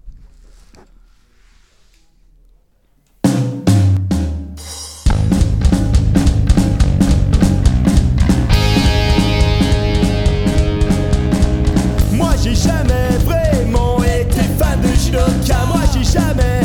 [12.13, 16.61] Moi j'ai jamais vraiment été fan de judoka Moi j'ai jamais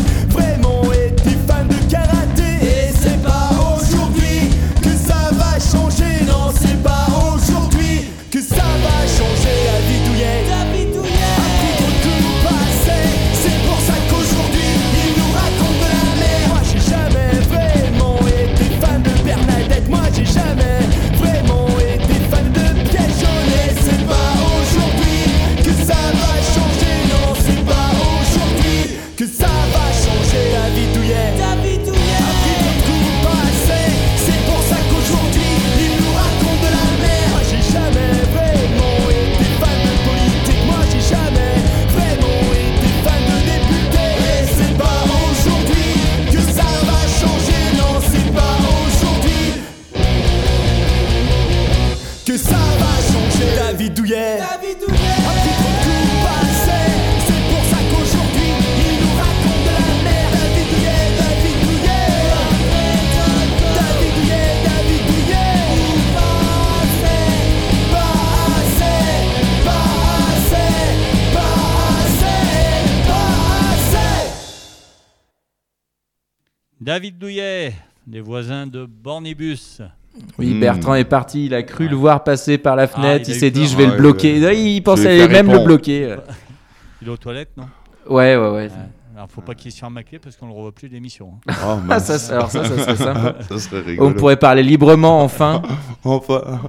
[80.38, 80.60] Oui, Hmm.
[80.60, 83.60] Bertrand est parti, il a cru le voir passer par la fenêtre, il s'est dit
[83.60, 83.68] peur.
[83.70, 84.44] je vais Ah, le bloquer.
[84.44, 84.60] ouais.
[84.62, 86.16] Il pensait même le bloquer.
[87.00, 87.64] Il est aux toilettes, non?
[88.08, 88.70] Ouais, ouais, ouais.
[89.16, 91.34] Alors faut pas qu'il soit ma clé parce qu'on le revoit plus l'émission.
[91.48, 91.54] hein.
[91.66, 93.34] Oh, Ah, ça, alors ça, ça serait sympa.
[93.48, 94.08] ça serait rigolo.
[94.10, 95.62] On pourrait parler librement enfin.
[96.04, 96.60] Enfin.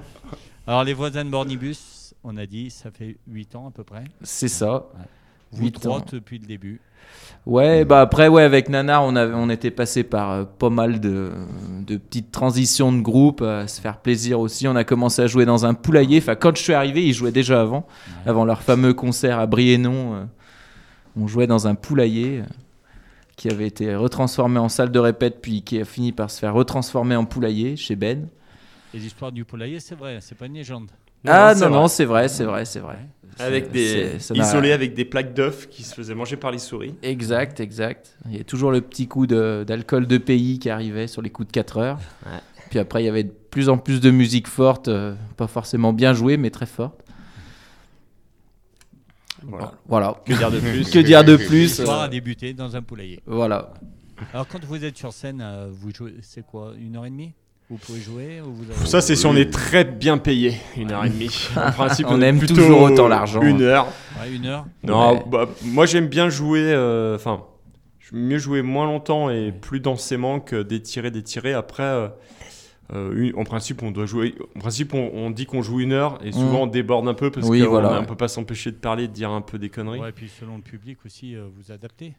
[0.66, 4.04] Alors les voisins de Bornibus, on a dit, ça fait 8 ans à peu près.
[4.22, 4.86] C'est ça.
[5.52, 6.04] Vous Huit trois ans.
[6.10, 6.80] depuis le début.
[7.46, 10.98] Ouais, bah après, ouais, avec Nanar, on, avait, on était passé par euh, pas mal
[10.98, 11.30] de,
[11.86, 14.66] de petites transitions de groupe, à se faire plaisir aussi.
[14.66, 16.18] On a commencé à jouer dans un poulailler.
[16.18, 17.86] Enfin, quand je suis arrivé, ils jouaient déjà avant,
[18.24, 20.14] avant leur fameux concert à Briennon.
[20.14, 20.24] euh,
[21.16, 22.44] on jouait dans un poulailler euh,
[23.36, 26.54] qui avait été retransformé en salle de répète, puis qui a fini par se faire
[26.54, 28.28] retransformer en poulailler chez Ben.
[28.94, 30.88] Et l'histoire du poulailler, c'est vrai, c'est pas une légende.
[31.26, 32.98] Ah non, non, c'est vrai, c'est vrai, c'est vrai.
[33.38, 36.94] Avec des isolés avec des plaques d'œufs qui se faisaient manger par les souris.
[37.02, 38.16] Exact, exact.
[38.30, 41.30] Il y a toujours le petit coup de- d'alcool de, pays qui arrivait sur les
[41.30, 41.98] coups de 4 heures.
[42.26, 42.38] Ouais.
[42.70, 45.92] Puis après, il y avait de plus en plus de musique forte, euh, pas forcément
[45.92, 47.00] bien jouée, mais très forte.
[49.42, 49.72] Voilà.
[49.86, 50.16] Voilà.
[50.24, 53.20] Que dire de plus Que dire de plus L'histoire euh, a débuté dans un poulailler.
[53.26, 53.74] Voilà.
[54.32, 57.32] Alors quand vous êtes sur scène, euh, vous jouez, c'est quoi, une heure et demie?
[57.74, 60.92] Vous pouvez jouer ou vous avez- Ça, c'est si on est très bien payé, une
[60.92, 61.48] heure et demie.
[61.56, 63.42] En principe, On aime plutôt toujours autant l'argent.
[63.42, 63.86] Une heure.
[64.20, 64.64] Ouais, une heure.
[64.84, 65.24] Non, Ouais.
[65.28, 66.60] bah, moi j'aime bien jouer.
[66.62, 67.42] euh, Enfin,
[67.98, 71.52] je mieux jouer moins longtemps et plus densément que d'étirer, d'étirer.
[71.52, 72.08] Après, euh,
[72.94, 74.36] euh, une- en principe, on doit jouer.
[74.56, 76.62] En principe, on, on dit qu'on joue une heure et souvent Mm.
[76.62, 79.12] on déborde un peu parce Oui, qu'on voilà, ne peut pas s'empêcher de parler, de
[79.12, 79.98] dire un peu des conneries.
[79.98, 82.14] Ouais, et puis selon le public aussi, euh, vous adaptez.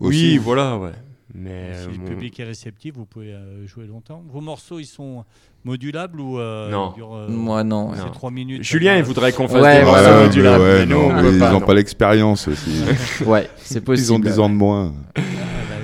[0.00, 0.90] Oui, voilà, ouais.
[1.34, 4.24] Mais si euh, le mon- public est réceptif, vous pouvez euh, jouer longtemps.
[4.28, 5.24] Vos morceaux, ils sont
[5.64, 6.92] modulables ou euh, Non.
[6.92, 7.92] ils durent, euh, Moi, non.
[7.94, 8.10] c'est Non.
[8.10, 10.94] 3 minutes Julien, il voudrait qu'on fasse Ouais, des morceaux ouais, modulables, ouais, mais nous,
[10.96, 11.60] non, on mais peut ils n'ont non.
[11.60, 12.82] pas l'expérience aussi.
[13.26, 14.06] Ouais, c'est possible.
[14.06, 14.94] ils ont 10 ans de moins.
[15.16, 15.22] ah, bah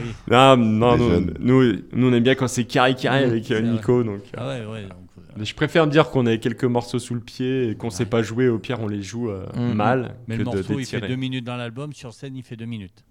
[0.03, 0.11] oui.
[0.31, 3.51] Non, non, nous, nous, nous, on aime bien quand c'est carré carré avec.
[3.51, 4.03] Nico.
[4.03, 4.83] Donc, Ah ouais, ouais.
[4.85, 4.93] donc,
[5.37, 8.07] mais je préfère me dire qu'on a quelques morceaux sous le pied et qu'on sait
[8.07, 8.49] pas jouer.
[8.49, 9.75] Au pire, on les joue euh, Mm.
[9.75, 11.01] mal mais que le de morceau, il fait.
[11.07, 11.93] 2 minutes dans l'album.
[11.93, 13.05] Sur scène, il fait 2 minutes.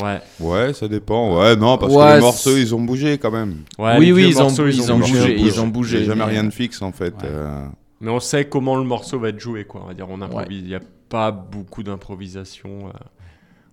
[0.00, 0.20] Ouais.
[0.40, 1.38] Ouais, ça dépend.
[1.40, 3.64] Ouais, non, parce Ouais, que les morceaux, ils ont bougé quand même.
[3.78, 5.96] Ouais, Oui, les oui, ils ont- morceaux, ils ont Les morceaux bougé, ils ont bougé,
[5.98, 7.14] Il y a jamais mais- rien de fixe en fait.
[7.14, 7.24] Ouais.
[7.24, 7.66] euh.
[8.00, 9.82] Mais on sait comment le morceau va être joué, quoi.
[9.84, 10.58] On va dire, on improvise.
[10.62, 12.88] Il n'y a pas beaucoup d'improvisation.
[12.88, 12.92] euh,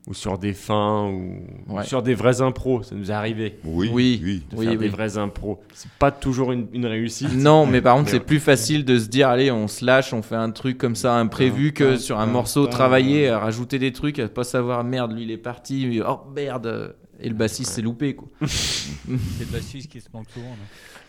[0.08, 1.36] ou sur des fins, ou,
[1.68, 1.84] ou Ouais.
[1.84, 2.82] sur des vrais impros.
[2.84, 4.22] Ça nous est arrivé Oui, Oui.
[4.24, 4.44] oui.
[4.50, 4.90] de Oui, faire des oui.
[4.90, 5.60] vrais impros.
[5.74, 7.34] C'est pas toujours une, une réussite.
[7.36, 10.22] Non, mais par contre, c'est plus facile de se dire, allez, on se lâche, on
[10.22, 14.28] fait un truc comme ça imprévu que sur un morceau à rajouter des trucs, à
[14.30, 18.16] pas savoir, merde, lui il est parti, mais, oh merde, et le bassiste s'est loupé,
[18.16, 18.28] quoi.
[18.46, 20.48] C'est le bassiste qui se manque souvent.
[20.50, 20.56] non?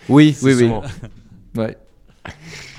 [0.08, 0.60] Oui, oui, oui.
[0.60, 0.82] souvent-
[1.56, 1.76] Ouais.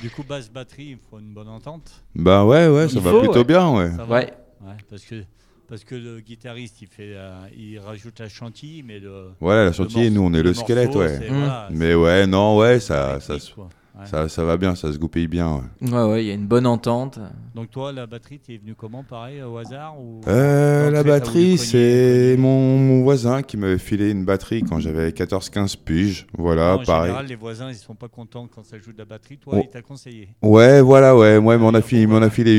[0.01, 2.03] du coup, basse batterie, il faut une bonne entente.
[2.15, 3.43] Bah ouais, ouais, ça Il va faut, plutôt ouais.
[3.45, 3.91] bien, ouais.
[3.95, 4.15] Ça va?
[4.19, 4.33] Ouais.
[4.61, 5.23] Ouais, parce que
[5.69, 9.71] parce que le guitariste, il fait, euh, il rajoute la chantilly, mais le Voilà, la
[9.71, 11.27] chantilly, morceau- nous on est le squelette, ouais.
[11.29, 13.69] voilà, Mais ouais, non, ouais, ça, ça, quoi.
[13.99, 14.05] Ouais.
[14.05, 15.61] ça, ça va bien, ça se goupille bien.
[15.81, 15.89] ouais.
[15.91, 17.19] Ouais, ouais, il y a une bonne entente.
[17.55, 22.35] Donc toi, la batterie, t'es venu comment, pareil, au hasard ou Euh, la batterie, c'est
[22.39, 26.27] mon, mon voisin qui m'avait filé une batterie quand j'avais 14-15 piges.
[26.37, 27.07] Voilà, Non, en pareil.
[27.07, 29.37] général, les voisins, ils sont pas contents quand ça joue de la batterie.
[29.37, 29.61] Toi, Oh.
[29.63, 30.29] il t'a conseillé.
[30.41, 32.03] Ouais, voilà, ouais, ouais, mais on a filé,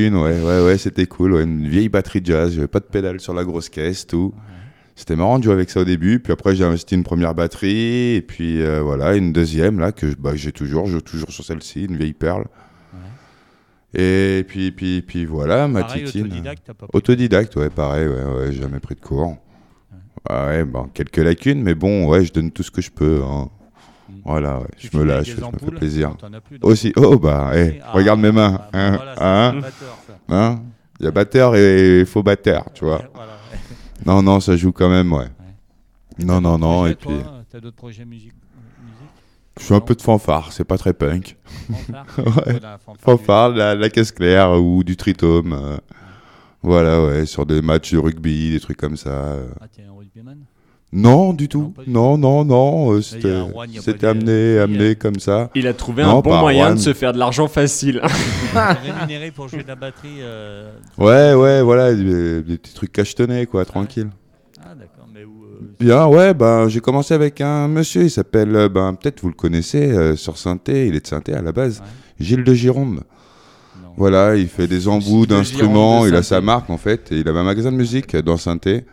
[0.07, 3.21] une, ouais, ouais, ouais, c'était cool, ouais, une vieille batterie jazz, j'avais pas de pédale
[3.21, 4.35] sur la grosse caisse, tout.
[4.97, 8.17] C'était marrant de jouer avec ça au début, puis après j'ai investi une première batterie,
[8.17, 11.45] et puis euh, voilà, une deuxième là que, bah, j'ai toujours, je joue toujours sur
[11.45, 12.45] celle-ci, une vieille perle.
[13.93, 16.27] Et puis, puis, puis voilà, ma Pareil, titine.
[16.27, 16.87] autodidacte, pas pris.
[16.93, 19.37] Autodidacte, ouais, pareil, ouais, ouais, jamais pris de cours.
[20.29, 23.21] Ah ouais, bon, quelques lacunes, mais bon, ouais, je donne tout ce que je peux.
[23.25, 23.49] hein.
[24.09, 24.13] Mm.
[24.25, 26.13] Voilà, ouais, je me lâche, je me fais plaisir.
[26.47, 26.59] Plus.
[26.63, 28.61] Aussi, oh bah, eh, Ah, regarde mes mains.
[28.61, 29.15] ah, bah hein, voilà,
[29.49, 30.13] hein, batteur, ça.
[30.29, 30.63] hein?
[31.01, 32.99] Il y a batteur et faux batteur, tu vois.
[32.99, 33.39] Ouais, voilà, ouais.
[34.07, 35.29] Non, non, ça joue quand même, ouais.
[36.19, 37.09] Non, non, non, et puis
[37.51, 38.33] T'as d'autres projets musique,
[38.83, 39.11] musique
[39.59, 41.37] je suis un peu de fanfare, c'est pas très punk.
[41.69, 42.53] Fanfare Ouais.
[42.53, 45.53] Voilà, fanfare du- la, la caisse claire ou du tritome.
[45.53, 45.77] euh,
[46.63, 49.11] Voilà, ouais, sur des matchs de rugby, des trucs comme ça.
[49.11, 49.49] euh.
[49.61, 50.39] Ah, t'es un rugbyman?
[50.93, 51.73] Non, du tout.
[51.87, 55.49] Non, non, non, euh, il y a c'était de- amené, a- amené comme ça.
[55.55, 56.75] Il a trouvé Non, un bon moyen Juan.
[56.75, 58.01] de se faire de l'argent facile.
[58.55, 63.47] Rémunéré pour jouer de la batterie euh, Ouais, ouais, voilà, des, des petits trucs cachetonnés,
[63.47, 64.09] quoi, tranquille.
[64.61, 68.69] Ah, d'accord, mais où euh, Bien, ouais, ben, j'ai commencé avec un monsieur, il s'appelle,
[68.69, 71.79] ben, peut-être vous le connaissez, euh, sur Sainté, il est de Sainté à la base,
[71.81, 71.87] Ouais.
[72.27, 72.95] Gilles de Gironde.
[72.97, 73.91] Non.
[73.97, 77.29] Voilà, il fait des embouts d'instruments, de il a sa marque en fait, et il
[77.29, 78.85] avait un magasin de musique dans Sainté.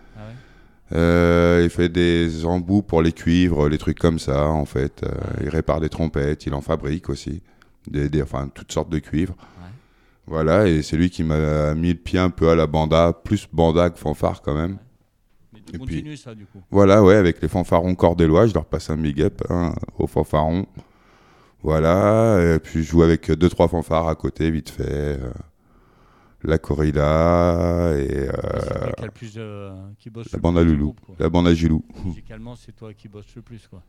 [0.93, 5.03] Euh, il fait des embouts pour les cuivres, les trucs comme ça en fait.
[5.03, 5.09] Euh,
[5.41, 7.41] il répare des trompettes, il en fabrique aussi,
[7.89, 9.35] des, des- enfin toutes sortes de cuivres.
[9.37, 9.67] Ouais.
[10.27, 13.47] Voilà, et c'est lui qui m'a mis le pied un peu à la banda, plus
[13.51, 14.77] banda que fanfare quand même.
[15.53, 16.59] Mais tu Et continues ça, du coup.
[16.71, 20.67] Voilà, ouais, avec les fanfarons cordellois, je leur passe un big up hein, aux fanfarons.
[21.63, 24.83] Voilà, et puis je joue avec deux trois fanfares à côté, vite fait.
[24.87, 25.17] euh,
[26.43, 30.61] la Corrida et euh, qui, a le plus, euh, qui bosse la le bande à
[30.61, 31.15] plus Loulou, groupe, quoi.
[31.19, 31.83] la bande à Gilou.
[32.05, 33.81] Musicalement, c'est toi qui bosses le plus, quoi.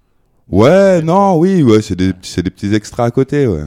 [0.49, 3.65] Ouais, non, oui, ouais, c'est des, c'est des petits extras à côté, ouais.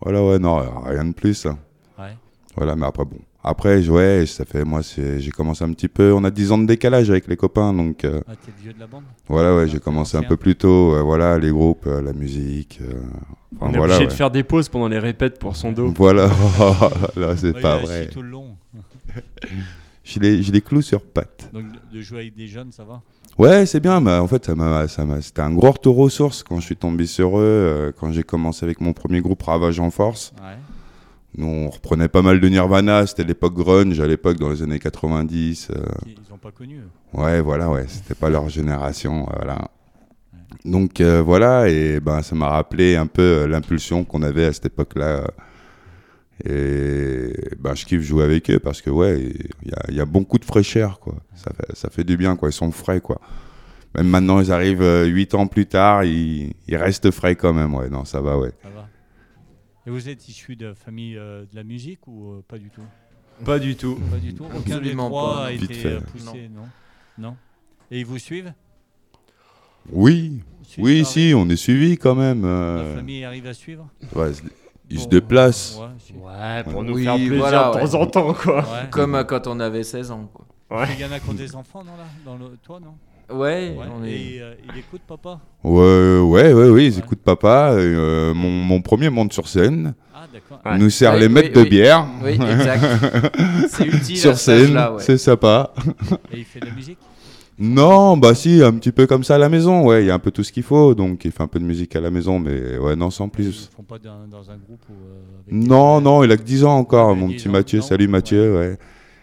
[0.00, 1.46] Voilà, ouais, non, rien de plus.
[1.46, 1.58] hein.
[1.98, 2.16] Ouais.
[2.54, 3.18] Voilà, mais après, bon.
[3.44, 6.58] Après, ouais, ça fait, moi, c'est, j'ai commencé un petit peu, on a 10 ans
[6.58, 9.54] de décalage avec les copains, donc euh, Ah, t'es le vieux de la bande voilà,
[9.54, 12.80] ouais, Ah, j'ai commencé un peu plus tôt, euh, voilà, les groupes, euh, la musique.
[12.82, 12.94] euh,
[13.56, 14.06] enfin, On est voilà, obligé ouais.
[14.12, 15.92] de faire des pauses pendant les répètes pour son dos.
[15.96, 16.26] Voilà,
[17.16, 18.08] là, c'est Ouais, pas il a vrai.
[18.08, 18.56] tout le long.
[20.04, 21.50] J'ai les, j'ai les clous sur pattes.
[21.52, 23.02] Donc, de- de jouer avec des jeunes, ça va?
[23.36, 26.08] Ouais, c'est bien, mais en fait, ça m'a, ça m'a, c'était un gros retour aux
[26.08, 29.42] sources quand je suis tombé sur eux, euh, quand j'ai commencé avec mon premier groupe
[29.42, 30.32] Ravage en Force.
[30.40, 30.56] Ouais.
[31.36, 34.78] Nous, on reprenait pas mal de Nirvana, c'était l'époque grunge, à l'époque, dans les années
[34.78, 35.68] 90.
[35.70, 36.78] euh, Ils ont pas connu.
[36.78, 36.88] eux.
[37.20, 39.68] ouais, voilà, ouais, c'était pas leur génération, euh, voilà.
[40.64, 44.52] Donc euh, voilà, et ben ça m'a rappelé un peu euh, l'impulsion qu'on avait à
[44.52, 45.30] cette époque-là.
[46.44, 49.20] Et ben je kiffe jouer avec eux parce que ouais,
[49.62, 51.14] il y a, y a bon coup de fraîcheur, quoi.
[51.34, 52.48] Ça fait, ça fait du bien, quoi.
[52.48, 53.20] Ils sont frais, quoi.
[53.96, 57.74] Même maintenant, ils arrivent euh, huit ans plus tard, ils, ils restent frais quand même,
[57.74, 57.88] ouais.
[57.90, 58.52] Non, ça va, ouais.
[58.62, 58.87] Ça va.
[59.88, 62.82] Et vous êtes issu de famille euh, de la musique ou euh, pas du tout?
[63.42, 63.94] Pas du tout.
[64.10, 64.44] Pas du tout.
[64.44, 66.00] Aucun des Absolument trois pas, a Vite été fait.
[66.04, 66.68] poussé, non.
[67.16, 67.36] non?
[67.90, 68.52] Et ils vous suivent?
[69.90, 72.42] Oui, Suivent oui, si, on est suivi quand même.
[72.42, 73.88] La euh, famille arrive à suivre?
[74.14, 74.32] Ouais,
[74.90, 75.78] ils se déplacent.
[75.80, 76.20] Ouais.
[76.22, 78.60] Ouais, pour nous Oui, faire plaisir voilà, de temps en temps, quoi.
[78.60, 78.90] Ouais.
[78.90, 80.46] Comme quand on avait 16 ans, quoi.
[80.70, 80.88] Ouais.
[80.92, 82.04] Il y en a qui ont des enfants, non, là?
[82.26, 82.58] Dans le...
[82.62, 82.94] Toi, non?
[83.30, 83.86] Ouais, Ouais.
[84.00, 84.10] on est...
[84.10, 86.98] Et euh, il écoute, papa Ouais, ouais, ouais, oui, ils Ouais.
[87.00, 87.72] écoutent papa.
[87.74, 90.60] et, euh, mon, mon premier monte sur scène, Ah, d'accord.
[90.64, 90.78] Ouais.
[90.78, 91.68] nous sert Ouais, les oui, mettes de oui.
[91.68, 92.84] bière Oui, exact.
[93.68, 95.72] C'est utile sur scène, là, c'est sympa.
[96.32, 96.98] Et il fait de la musique?
[97.60, 100.14] Non, bah si, un petit peu comme ça à la maison, ouais, il y a
[100.14, 102.08] un peu tout ce qu'il faut, donc il fait un peu de musique à la
[102.10, 103.68] maison, mais ouais, non, sans Ils plus.
[103.72, 105.18] ne font pas dans, dans un groupe ou, euh,
[105.50, 108.06] Non, non, il a que 10 ans encore, mon 10 petit ans, Mathieu, non salut
[108.06, 108.78] Mathieu, ouais.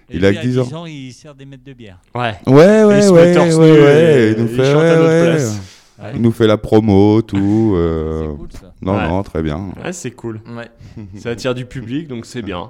[0.10, 0.64] Et Il a lui, que à 10 ans.
[0.64, 1.99] 10 ans, il sert des mètres de bière.
[2.14, 2.22] Ouais.
[2.22, 5.24] Ouais, il ouais, ouais, ouais, Il nous il fait, chante à ouais, notre ouais.
[5.32, 5.62] place.
[5.97, 6.12] Ouais.
[6.16, 7.74] Il nous fait la promo, tout.
[7.76, 8.74] euh, C'est cool ça.
[8.82, 9.08] Non, Ouais.
[9.08, 9.72] non, très bien.
[9.84, 10.41] Ouais, c'est cool.
[10.47, 10.70] Ouais.
[11.18, 12.70] Ça attire du public, donc c'est bien.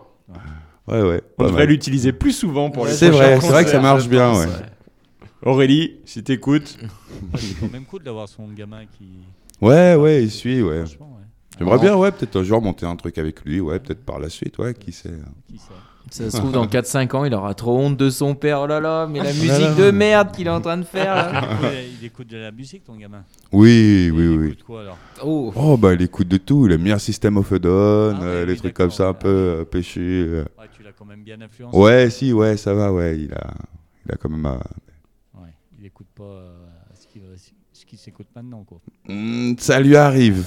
[0.88, 1.21] Ouais, ouais.
[1.39, 4.33] On devrait l'utiliser plus souvent pour les C'est vrai, c'est vrai que ça marche bien,
[4.38, 4.45] ouais.
[5.43, 6.77] Aurélie, si t'écoutes,
[7.36, 9.05] c'est quand même cool d'avoir son gamin qui.
[9.61, 10.83] Ouais, ouais, il suit, ouais.
[11.57, 14.29] J'aimerais bien, ouais, peut-être un jour monter un truc avec lui, ouais, peut-être par la
[14.29, 15.09] suite, ouais, qui sait.
[15.47, 15.73] Qui sait
[16.12, 18.62] Ça se trouve, dans 4-5 ans, il aura trop honte de son père.
[18.62, 21.14] Oh là là, mais la là musique de merde qu'il est en train de faire.
[21.16, 21.41] là.
[21.41, 23.24] il, écoute, il écoute de la musique, ton gamin.
[23.51, 24.47] Oui, oui, il oui.
[24.47, 26.68] écoute quoi alors Oh, Oh, bah, il écoute de tout.
[26.68, 29.10] Il aime bien System of a Down, Ah ouais, euh, les oui, trucs comme ça,
[29.10, 29.99] un peu euh, péchés.
[30.01, 30.45] euh.
[30.58, 31.76] Ouais, tu l'as quand même bien influencé.
[31.78, 33.18] Ouais, si, ouais, ça va, ouais.
[33.20, 33.53] Il a,
[34.06, 34.45] il a quand même.
[34.45, 34.58] euh,
[35.41, 35.49] Ouais,
[35.80, 36.53] il écoute pas euh,
[36.93, 37.20] ce qui
[37.74, 38.80] ce qui s'écoute maintenant quoi.
[39.10, 40.45] hmm, ça lui arrive.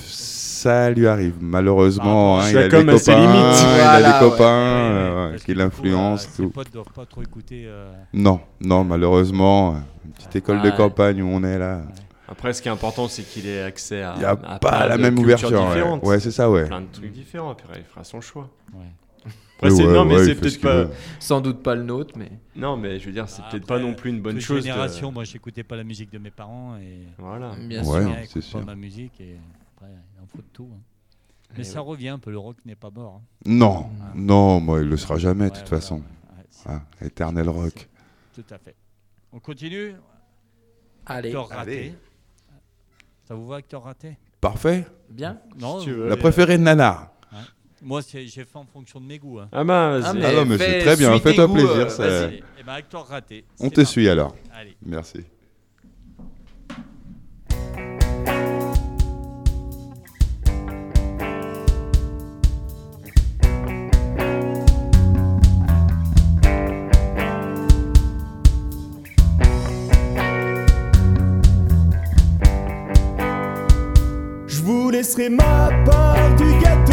[0.59, 1.35] Ça lui arrive.
[1.41, 3.59] Malheureusement, Bah, hein, il a comme copains, limites.
[3.61, 4.31] il Voilà, a des ouais.
[4.31, 7.65] copains Ouais, ouais, euh, parce qui coup, l'influencent, euh, potes doivent pas trop écouter.
[7.67, 10.77] euh, Non, non, malheureusement, euh, une petite école de Ouais.
[10.77, 11.83] campagne où on est là.
[12.29, 14.15] après ce qui est important, c'est qu'il ait accès à.
[14.17, 15.51] Il n'y a à pas la de même ouverture.
[15.53, 15.83] Ouais.
[16.09, 16.67] Ouais, c'est ça, ouais.
[16.67, 18.49] Plein de trucs différents, puis il fera son choix.
[18.75, 18.81] ouais.
[19.61, 20.85] Après, Ouais, c'est ouais, non, mais ouais, c'est peut-être pas.
[21.19, 22.31] sans doute pas le nôtre, mais.
[22.55, 24.59] Non, mais je veux dire, c'est peut-être Après, pas non plus une bonne chose.
[24.59, 27.53] de- génération, moi j'écoutais pas la musique de mes parents et Voilà.
[27.69, 28.61] Bien Ouais, sûr.
[28.61, 29.37] Pas ma musique et
[29.81, 30.69] après il en faut de tout.
[30.75, 30.81] hein.
[31.55, 33.21] Mais Et ça revient un peu, le rock n'est pas mort.
[33.23, 33.43] hein.
[33.47, 35.95] Non, non, moi, il le sera jamais, de Ouais, toute voilà, façon.
[35.97, 36.03] ouais,
[36.39, 37.89] ouais, c'est- Ah, éternel rock.
[38.35, 38.75] Tout à fait.
[39.33, 39.95] On continue
[41.07, 41.79] Allez, Acteur raté.
[41.79, 41.95] allez.
[43.25, 44.19] Ça vous va, acteur raté?
[44.41, 44.87] Parfait.
[45.09, 45.39] bien.
[45.59, 46.09] Non, tu veux.
[46.09, 47.13] La préférée de Nanar.
[47.81, 49.39] Moi, j'ai fait en fonction de mes goûts.
[49.39, 49.49] hein.
[49.53, 51.71] Ah bah, Ah, Ah non, mais c'est très bien, fais-toi plaisir.
[51.71, 53.45] euh, ça- eh ben, acteur raté.
[53.61, 53.93] On c'est te parti.
[53.93, 54.35] suit alors.
[54.53, 54.77] Allez.
[54.85, 55.25] Merci.
[75.09, 76.93] Laisserai ma part du gâteau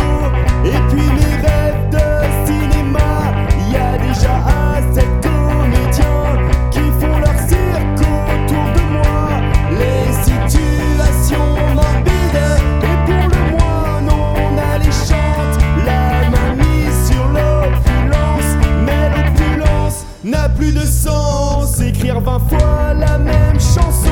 [0.64, 2.06] et puis les rêves de
[2.46, 3.34] cinéma.
[3.60, 4.36] Il y a déjà
[4.74, 6.38] assez de comédiens
[6.72, 9.28] qui font leur cirque autour de moi.
[9.72, 12.44] Les situations morbides
[12.84, 15.58] et pour le moins on a les chante.
[15.86, 18.52] La main mise sur l'opulence,
[18.86, 21.82] mais l'opulence n'a plus de sens.
[21.82, 24.05] Écrire 20 fois la même chanson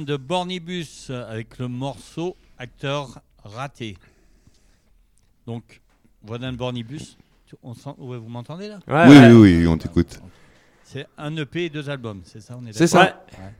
[0.00, 3.96] De Bornibus avec le morceau Acteur raté.
[5.46, 5.80] Donc,
[6.22, 7.16] voisins de Bornibus,
[7.62, 8.78] on sent- ouais, vous m'entendez là?
[8.88, 9.32] Ouais, oui, ouais.
[9.32, 10.20] oui, oui, on t'écoute.
[10.84, 13.22] C'est un EP et deux albums, c'est ça C'est ça.
[13.38, 13.54] Ouais.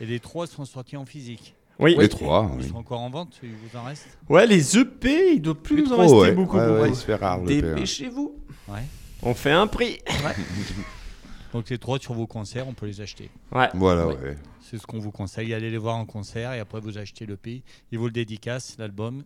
[0.00, 1.54] Et les trois sont sortis en physique.
[1.78, 1.94] Oui.
[1.98, 2.68] Les trois, Ils oui.
[2.68, 4.06] sont encore en vente, il vous en reste?
[4.28, 6.32] Ouais, les EP, il doit plus nous en rester ouais.
[6.32, 6.56] beaucoup.
[6.56, 6.80] Ouais, beaucoup.
[6.82, 7.74] ouais, il se fait rare, le père.
[7.74, 8.34] Dépêchez-vous.
[8.68, 8.84] Ouais.
[9.22, 9.98] On fait un prix.
[11.52, 13.30] Donc les trois sur vos concerts, on peut les acheter.
[13.52, 13.68] Ouais.
[13.74, 14.36] Voilà, Ouais.
[14.68, 15.54] C'est ce qu'on vous conseille.
[15.54, 17.62] Allez les voir en concert et après vous achetez l'EP.
[17.92, 19.22] Ils vous le dédicacent, l'album.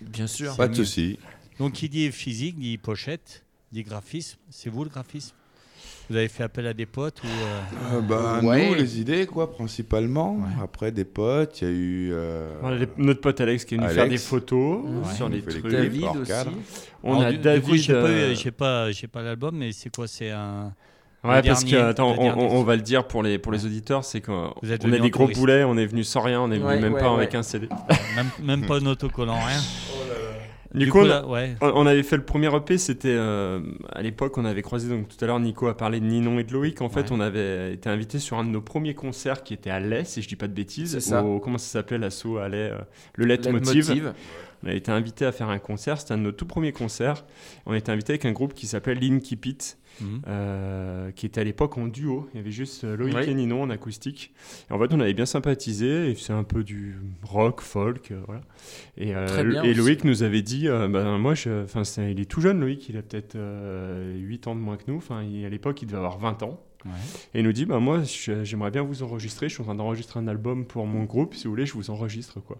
[0.00, 0.56] Bien sûr.
[0.56, 1.18] Pas de souci.
[1.58, 4.38] Donc qui dit physique, dit pochette, dit graphisme.
[4.50, 5.34] C'est vous le graphisme?
[6.10, 7.60] Vous avez fait appel à des potes ou euh,
[7.94, 8.68] Euh, bah, Ouais.
[8.68, 10.36] nous, les idées, quoi, principalement.
[10.36, 10.48] Ouais.
[10.62, 12.10] Après, des potes, il y a eu.
[12.12, 14.00] euh, Voilà, les- notre pote Alex qui est venu Alex.
[14.00, 15.14] faire des photos Ouais.
[15.14, 15.66] sur les trucs.
[15.66, 16.32] David aussi.
[17.02, 17.64] On Alors, a du- David.
[17.64, 20.06] coup, j'ai pas, euh, pas, pas l'album, mais c'est quoi?
[20.06, 20.74] C'est un.
[21.24, 22.42] Ouais, Le parce que, dernier, attends, le on, dernier.
[22.42, 24.96] on- on va le dire pour les, pour les auditeurs, c'est qu'on êtes on venu
[24.96, 27.00] est des gros poulets, on est venu sans rien, on est venu Ouais, même ouais,
[27.00, 27.16] pas ouais.
[27.18, 27.68] avec un CD.
[28.16, 29.60] Même, même pas un autocollant, rien.
[30.74, 31.54] Du, coup, on, a- là, ouais.
[31.60, 33.60] on- on avait fait le premier EP, c'était euh,
[33.92, 36.44] à l'époque, on avait croisé, donc tout à l'heure, Nico a parlé de Ninon et
[36.44, 36.80] de Loïc.
[36.80, 37.06] En fait, Ouais.
[37.12, 40.22] on avait été invité sur un de nos premiers concerts qui était à Lais, si
[40.22, 40.92] je dis pas de bêtises.
[40.92, 41.22] C'est ça.
[41.22, 42.78] au- comment ça s'appelait l'assaut à Lais euh,
[43.16, 43.74] Le Leitmotiv.
[43.90, 44.12] Leitmotiv.
[44.62, 47.24] On a été invité à faire un concert, c'était un de nos tout premiers concerts.
[47.66, 49.78] On a été invité avec un groupe qui s'appelait Linky Pit.
[50.00, 50.22] Mhm.
[50.26, 52.26] euh, qui était à l'époque en duo.
[52.32, 53.28] Il y avait juste euh, Loïc Oui.
[53.28, 54.32] et Ninon en acoustique.
[54.70, 56.10] Et en fait, on avait bien sympathisé.
[56.10, 58.40] Et c'est un peu du rock, folk, euh, voilà.
[58.96, 59.74] Et, euh.
[59.74, 61.66] Loïc nous avait dit, bah, moi, je,
[62.10, 62.88] il est tout jeune, Loïc.
[62.88, 64.96] Il a peut-être euh, 8 ans de moins que nous.
[64.96, 66.58] Enfin, à l'époque, il devait avoir 20 ans.
[66.84, 66.90] Ouais.
[67.34, 68.02] Et il nous dit, bah, moi,
[68.42, 69.48] j'aimerais bien vous enregistrer.
[69.48, 71.34] Je suis en train d'enregistrer un album pour mon groupe.
[71.34, 72.58] Si vous voulez, je vous enregistre, quoi.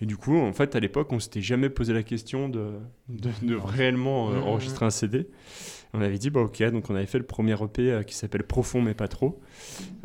[0.00, 2.70] Et du coup, en fait, à l'époque, on s'était jamais posé la question de,
[3.08, 4.42] de, de réellement euh, Mhm.
[4.44, 5.26] enregistrer un CD.
[5.92, 8.44] On avait dit, bah ok, donc on avait fait le premier EP euh, qui s'appelle
[8.44, 9.40] Profond mais pas trop.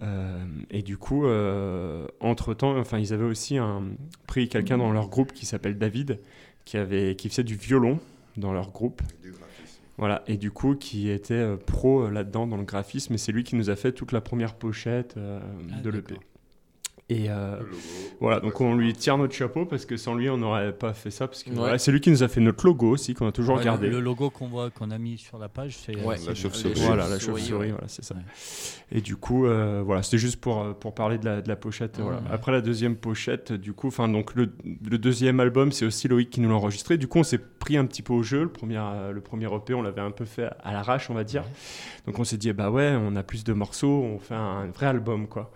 [0.01, 1.26] Euh, et du coup,
[2.20, 3.84] entre-temps, enfin, ils avaient aussi un,
[4.28, 6.20] pris quelqu'un dans leur groupe qui s'appelle David,
[6.66, 7.99] qui, avait, qui faisait du violon
[8.38, 9.01] dans leur groupe.
[9.98, 13.32] Voilà, et du coup, qui était euh, pro euh, là-dedans dans le graphisme, et c'est
[13.32, 15.39] lui qui nous a fait toute la première pochette euh,
[15.72, 16.16] Ah, de l'EP.
[17.08, 17.58] Et euh,
[18.20, 21.12] voilà, donc on lui tire notre chapeau parce que sans lui, on n'aurait pas fait
[21.12, 21.28] ça.
[21.28, 21.56] Parce que Ouais.
[21.56, 23.86] voilà, c'est lui qui nous a fait notre logo aussi, qu'on a toujours Ouais, gardé.
[23.89, 26.16] le, le logo qu'on voit, qu'on a mis sur la page, c'est Ouais.
[26.26, 26.74] La chauve-souris.
[26.84, 27.70] Voilà, la chauve-souris, ouais.
[27.74, 28.16] voilà, c'est ça.
[28.16, 28.22] Ouais.
[28.91, 31.56] Et du coup, euh, voilà, c'était juste pour, euh, pour parler de la, de la
[31.56, 31.99] pochette.
[31.99, 32.18] voilà.
[32.18, 32.24] Ouais.
[32.32, 34.51] Après la deuxième pochette, du coup, enfin donc le,
[34.89, 36.97] le deuxième album, c'est aussi Loïc qui nous l'a enregistré.
[36.97, 38.41] Du coup, on s'est pris un petit peu au jeu.
[38.43, 41.24] Le premier, euh, le premier EP, on l'avait un peu fait à l'arrache, on va
[41.24, 41.43] dire.
[42.08, 44.66] Donc on s'est dit, eh bah ouais, on a plus de morceaux, on fait un
[44.74, 45.51] vrai album, quoi.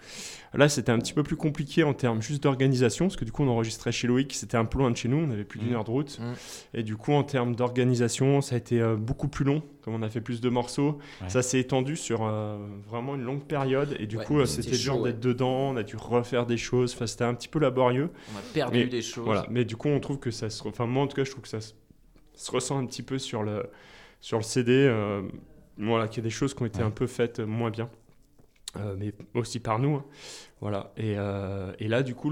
[0.56, 3.44] Là, c'était un petit peu plus compliqué en termes juste d'organisation, parce que du coup,
[3.44, 5.70] on enregistrait chez Loïc, c'était un peu loin de chez nous, on avait plus d'une
[5.70, 5.76] Mhm.
[5.76, 6.20] heure de route.
[6.20, 6.34] Mhm.
[6.74, 10.02] Et du coup, en termes d'organisation, ça a été euh, beaucoup plus long, comme on
[10.02, 10.98] a fait plus de morceaux.
[11.22, 11.30] Ouais.
[11.30, 15.00] Ça s'est étendu sur euh, vraiment une longue période, et du Ouais, coup, c'était dur
[15.00, 15.12] ouais.
[15.12, 18.10] d'être dedans, on a dû refaire des choses, enfin, c'était un petit peu laborieux.
[18.34, 19.26] On a perdu Mais des choses.
[19.26, 20.68] Voilà, mais du coup, on trouve que ça se.
[20.68, 21.74] Enfin, moi, en tout cas, je trouve que ça se,
[22.34, 23.68] se ressent un petit peu sur le,
[24.20, 24.72] sur le CD.
[24.74, 25.22] euh,
[25.78, 27.90] voilà, qu'il y a des choses qui ont été un peu faites moins bien.
[28.78, 29.96] Euh, mais aussi par nous.
[29.96, 30.06] hein.
[30.62, 30.92] Voilà.
[30.96, 32.32] Et, euh, et là, du coup,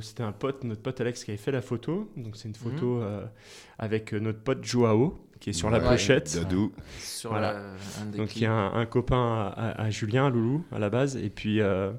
[0.00, 2.08] c'était un pote, notre pote Alex, qui avait fait la photo.
[2.16, 3.24] Donc, c'est une photo euh,
[3.80, 6.36] avec notre pote Joao, qui est sur la pochette.
[6.36, 6.72] Dadou.
[7.00, 7.52] Sur Voilà.
[7.54, 9.16] la- un des Donc, il y a un, un copain
[9.56, 11.16] à, à- à Julien, à Loulou, à la base.
[11.16, 11.60] Et puis.
[11.60, 11.90] euh,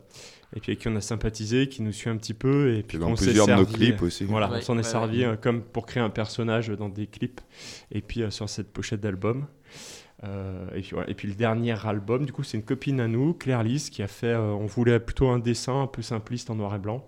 [0.55, 2.99] et puis avec qui on a sympathisé, qui nous suit un petit peu, et puis
[2.99, 4.23] Dans on s'est plusieurs de nos servi- clips aussi.
[4.25, 5.35] voilà, Ouais, on s'en est servi ouais.
[5.41, 7.41] comme pour créer un personnage dans des clips
[7.91, 9.47] et puis euh, sur cette pochette d'album.
[10.23, 11.09] Euh, et, puis, voilà.
[11.09, 14.01] et puis le dernier album, du coup, c'est une copine à nous, Claire Lys, qui
[14.01, 14.27] a fait.
[14.27, 17.05] euh, on voulait plutôt un dessin un peu simpliste en noir et blanc.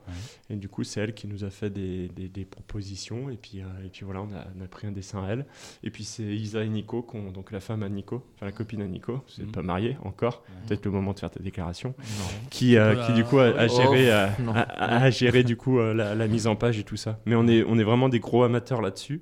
[0.50, 3.30] Et du coup, c'est elle qui nous a fait des, des- des propositions.
[3.30, 5.46] Et puis, euh, et puis voilà, on a, on a pris un dessin à elle.
[5.84, 8.88] Et puis c'est Isa et Nico, donc la femme à Nico, enfin la copine à
[8.88, 9.52] Nico, vous n'êtes Mhm.
[9.52, 10.68] pas mariés encore, Ouais.
[10.68, 11.96] peut-être le moment de faire ta déclaration
[12.50, 13.06] qui, Voilà.
[13.08, 14.54] qui du coup a, a Oh, géré, non.
[14.56, 17.20] a, géré du coup la, la mise en page et tout ça.
[17.26, 19.22] Mais on est, on est vraiment des gros amateurs là-dessus.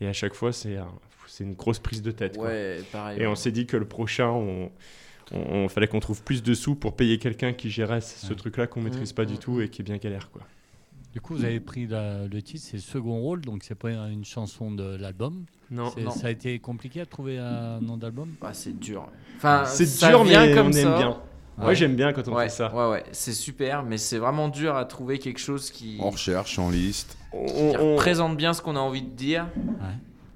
[0.00, 0.78] Et à chaque fois, c'est
[1.36, 2.36] c'est une grosse prise de tête.
[2.36, 2.46] quoi.
[2.48, 3.20] Ouais, pareil.
[3.20, 4.70] Et on s'est dit que le prochain, on,
[5.32, 8.34] on, on- fallait qu'on trouve plus de sous pour payer quelqu'un qui gérait ce Ouais.
[8.36, 10.30] truc-là qu'on maîtrise pas du mm, tout et qui est bien galère.
[10.30, 10.42] Quoi.
[11.12, 14.24] Du coup, vous avez pris la- le titre, c'est Second Rôle, donc c'est pas une
[14.24, 15.44] chanson de l'album.
[15.70, 15.90] Non.
[16.10, 18.30] Ça a été compliqué à trouver un nom d'album?
[18.42, 19.08] Ah, c'est dur.
[19.36, 20.78] Enfin, c'est dur, mais comme on ça.
[20.80, 21.16] aime bien.
[21.58, 21.74] Moi, Ouais.
[21.74, 22.74] j'aime bien quand on Ouais, fait ça.
[22.74, 26.58] ouais, ouais, c'est super, mais c'est vraiment dur à trouver quelque chose qui, On recherche,
[26.58, 27.16] en liste.
[27.32, 29.46] On- qui on- représente bien ce qu'on a envie de dire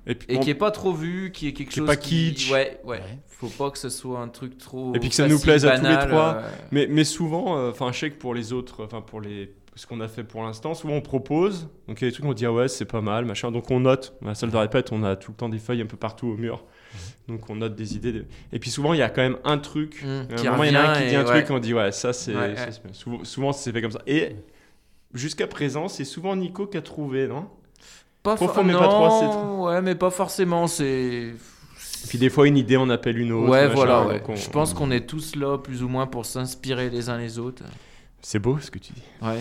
[0.06, 1.86] et puis, et on- qui est pas trop vu, qui est quelque Qui est chose
[1.86, 2.50] pas qui- kitsch.
[2.50, 3.02] Ouais, ouais, Ouais.
[3.26, 4.94] Faut pas que ce soit un truc trop.
[4.94, 6.36] Et puis que ça nous plaise à tous les trois.
[6.36, 9.54] euh, Mais, mais souvent, euh, enfin, je sais que pour les autres, enfin, pour les,
[9.76, 11.68] ce qu'on a fait pour l'instant, souvent on propose.
[11.88, 13.50] Donc il y a des trucs, on dit, ah ouais, c'est pas mal, machin.
[13.50, 14.14] Donc on note.
[14.22, 16.26] À la salle de répète, on a tout le temps des feuilles un peu partout
[16.26, 16.64] au mur.
[17.28, 18.12] Donc on note des idées.
[18.12, 20.02] de- Et puis souvent, il y a quand même un truc.
[20.04, 21.42] Mmh, À un qui moment, il y en a un qui dit un ouais.
[21.44, 22.92] truc on dit ouais, ça c'est Ouais, ouais.
[22.92, 24.02] Souvent, souvent c'est fait comme ça.
[24.06, 24.36] Et
[25.14, 27.46] jusqu'à présent, c'est souvent Nico qui a trouvé, non?
[28.22, 30.66] Pas Profond, for- mais pas non, trop, c'est Ouais, mais pas forcément.
[30.66, 30.84] C'est.
[31.32, 33.48] Et Puis des fois, une idée, on appelle une autre.
[33.50, 34.06] Ouais, machin, voilà.
[34.06, 34.22] ouais.
[34.28, 37.38] on- Je pense qu'on est tous là, plus ou moins, pour s'inspirer les uns les
[37.38, 37.62] autres.
[38.22, 39.02] C'est beau ce que tu dis.
[39.22, 39.40] Ouais.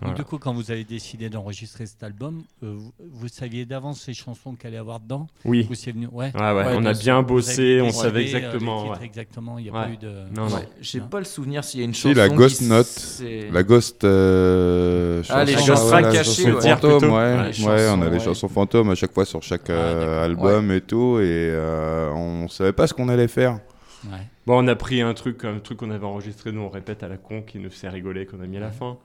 [0.00, 4.06] Donc, du coup, quand vous avez décidé d'enregistrer cet album, euh, vous, vous saviez d'avance
[4.06, 5.66] les chansons qu'il allait y avoir dedans Oui.
[5.70, 6.30] Ou c'est venu Ouais.
[6.34, 8.84] Ouais, ouais, Ouais, on a bien bossé, on savait euh, exactement.
[8.84, 9.84] titres exactement, il n'y a Ouais.
[9.86, 10.08] pas eu de.
[10.36, 10.60] Non, non.
[10.80, 12.14] J'ai pas le souvenir s'il y a une Si, chanson.
[12.16, 13.22] la qui Ghost Note.
[13.50, 14.04] La Ghost.
[14.04, 17.52] euh, Ah, les chanson- chansons ouais, la cachées, chanson ouais.
[17.52, 20.80] Chansons, on a les chansons fantômes à chaque fois sur chaque Ah, euh, album et
[20.80, 23.58] tout, et euh, on savait pas ce qu'on allait faire.
[24.04, 24.18] Ouais.
[24.46, 27.08] Bon, on a pris un truc, un truc qu'on avait enregistré, nous on répète à
[27.08, 28.96] la con, qui nous fait rigoler, qu'on a mis à la fin.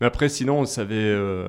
[0.00, 0.94] Mais après, sinon, on savait.
[0.96, 1.48] euh,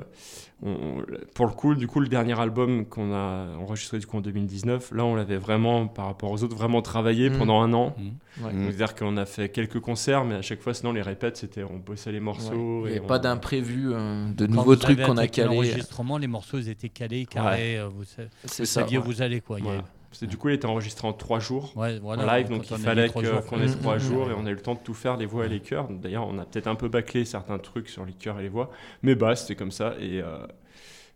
[0.65, 1.03] on-
[1.35, 4.91] pour le coup, du coup, le dernier album qu'on a enregistré du coup en 2019,
[4.93, 7.37] là, on l'avait vraiment, par rapport aux autres, vraiment travaillé Mm.
[7.37, 7.93] pendant un an.
[7.97, 8.45] Mhm.
[8.45, 8.51] Ouais.
[8.67, 11.77] C'est-à-dire qu'on a fait quelques concerts, mais à chaque fois, sinon, les répètes, c'était on
[11.79, 12.83] bossait les morceaux.
[12.83, 12.89] Ouais.
[12.89, 15.49] Il n'y avait on- pas d'imprévu, euh, de Quand nouveaux trucs qu'on a calés.
[15.53, 17.77] L'enregistrement, les morceaux ils étaient calés, carrés.
[17.79, 18.05] euh, Vous, vous
[18.47, 18.63] ça.
[18.65, 19.03] saviez ouais.
[19.03, 19.57] où vous allez quoi.
[19.61, 19.83] Voilà.
[20.13, 21.75] Parce que du coup, il était enregistré en trois jours.
[21.75, 24.27] Ouais, voilà, en live, donc on il a fallait qu'on ait Mm, trois mm, jours
[24.27, 24.29] mm.
[24.29, 25.87] et on a eu le temps de tout faire, les voix et les chœurs.
[25.89, 28.69] D'ailleurs, on a peut-être un peu bâclé certains trucs sur les chœurs et les voix,
[29.01, 29.95] mais bah, c'était comme ça.
[29.99, 30.45] Et, euh,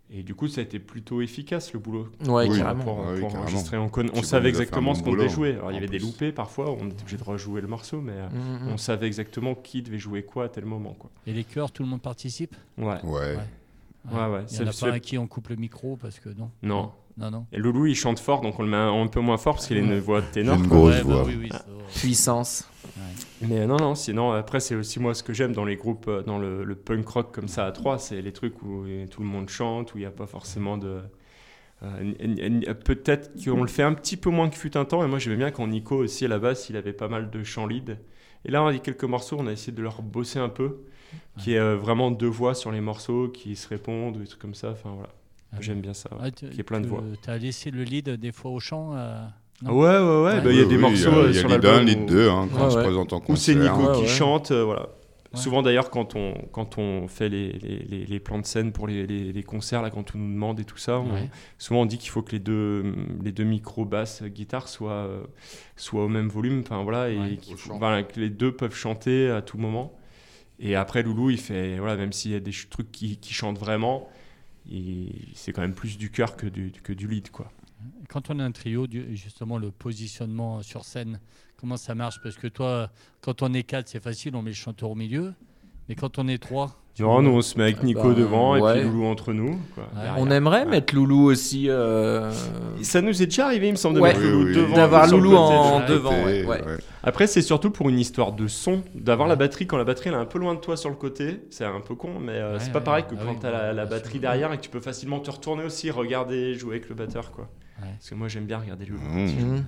[0.10, 2.08] et du coup, ça a été plutôt efficace le boulot.
[2.28, 2.58] Ouais, Oui.
[2.58, 2.84] carrément.
[2.84, 3.44] Pour, Ouais, oui, pour carrément.
[3.50, 5.52] enregistrer, on, conna- on Puis savait exactement ce qu'on devait jouer.
[5.54, 8.14] Alors, il y avait des loupés parfois, on était obligé de rejouer le morceau, mais
[8.14, 10.96] Mm, on savait exactement qui devait jouer quoi à tel moment.
[10.98, 11.12] Quoi.
[11.28, 12.56] Et les chœurs, tout le monde participe?
[12.80, 12.96] Ouais, Ouais.
[13.04, 13.38] Ouais.
[14.12, 14.46] ouais, ouais.
[14.50, 16.50] Il y en a c'est- pas un qui on coupe le micro parce que non.
[16.64, 16.92] Non.
[17.18, 17.48] Non, non.
[17.52, 19.68] Et Loulou, il chante fort, donc on le met un, un peu moins fort parce
[19.68, 20.56] qu'il a une voix ténor.
[20.58, 21.24] une grosse Ouais, bah voix.
[21.26, 21.50] oui, oui.
[21.96, 22.70] Puissance.
[23.42, 26.24] Mais non, non, sinon, après, c'est aussi moi ce que j'aime dans les groupes, euh,
[26.24, 29.22] dans le, le punk rock comme ça à trois, c'est les trucs où euh, tout
[29.22, 31.02] le monde chante, où il n'y a pas forcément de.
[31.84, 35.20] euh, Peut-être qu'on le fait un petit peu moins que fut un temps, et moi
[35.20, 38.00] j'aimais bien quand Nico aussi à la basse, il avait pas mal de chants lead.
[38.46, 40.78] Et là, on a dit quelques morceaux, on a essayé de leur bosser un peu,
[41.38, 44.42] qui est euh, vraiment deux voix sur les morceaux qui se répondent, ou des trucs
[44.42, 44.72] comme ça.
[44.72, 45.10] Enfin voilà,
[45.54, 46.10] Ah, j'aime bien ça.
[46.14, 46.20] ouais.
[46.24, 47.04] Ah, tu- y ait plein de tu- voix.
[47.22, 49.18] T'as laissé le lead des fois au chant euh,
[49.64, 50.42] non Ouais, ouais, ouais, Ouais.
[50.42, 51.50] bah, il y a Oui, des oui, morceaux il y a- il y a sur
[51.50, 51.86] lead 1, l'album.
[51.88, 52.84] lead où- 2, hein, quand Ouais, on se ouais.
[52.84, 53.56] présente en Ou concert.
[53.56, 54.08] c'est Nico Ouais, qui ouais.
[54.08, 54.82] chante, euh, voilà.
[55.34, 55.40] Ouais.
[55.42, 58.88] Souvent d'ailleurs quand on, quand on fait les, les, les- les plans de scène pour
[58.88, 61.08] les, les- les concerts, là, quand on nous demande et tout ça, on-
[61.58, 62.94] souvent on dit qu'il faut que les deux,
[63.24, 65.24] les deux micros basse guitare soient, euh,
[65.76, 67.18] soient au même volume, enfin voilà, et
[67.58, 69.94] faut- que les deux peuvent chanter à tout moment.
[70.60, 73.60] Et après Loulou, il fait, voilà, même s'il y a des trucs qui, qui chantent
[73.60, 74.08] vraiment,
[75.34, 77.52] c'est quand même plus du cœur que du, que du lead, quoi.
[78.10, 81.20] Quand on a un trio, justement, le positionnement sur scène,
[81.58, 82.20] comment ça marche?
[82.22, 82.92] Parce que toi,
[83.22, 85.34] quand on est quatre, c'est facile, on met le chanteur au milieu.
[85.88, 88.74] Mais quand on est trois, vois, nous on se met avec Nico Bah, devant et
[88.80, 89.60] puis Loulou entre nous.
[89.76, 89.90] quoi, Ouais.
[89.96, 90.16] derrière.
[90.18, 90.66] On aimerait Ouais.
[90.66, 91.70] mettre Loulou aussi.
[91.70, 92.32] euh,
[92.82, 94.10] Ça nous est déjà arrivé, il me semble, Ouais.
[94.10, 94.76] mettre Loulou Oui, oui, devant.
[94.76, 96.14] D'avoir Loulou en devant.
[97.04, 100.16] Après, c'est surtout pour une histoire de son, d'avoir la batterie quand la batterie elle
[100.16, 101.42] est un peu loin de toi sur le côté.
[101.52, 102.84] C'est un peu con, mais euh, Ouais, c'est pas ouais.
[102.86, 105.32] pareil que Ah quand t'as la, la batterie derrière et que tu peux facilement te
[105.32, 107.48] retourner aussi, regarder, jouer avec le batteur, quoi.
[107.82, 107.88] Ouais.
[107.98, 109.02] Parce que moi j'aime bien regarder Loulou.
[109.04, 109.64] Mmh.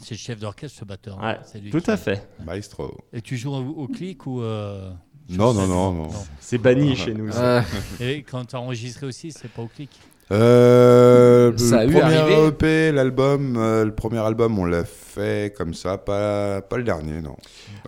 [0.00, 1.18] C'est le chef d'orchestre, ce batteur.
[1.22, 2.28] Ouais, C'est lui Tout à fait.
[2.46, 2.96] Maestro.
[3.12, 4.42] Et tu joues au, au clic ou.
[4.42, 4.90] euh,
[5.30, 6.08] Non, non, non, non.
[6.40, 7.30] C'est banni chez nous.
[7.36, 7.60] Euh,
[8.00, 9.90] Et quand tu as enregistré aussi, c'est pas au clic
[10.30, 12.46] Euh, Ça a le eu premier.
[12.48, 17.20] EP, l'album, euh, le premier album, on l'a fait comme ça, pas, pas le dernier,
[17.22, 17.36] non.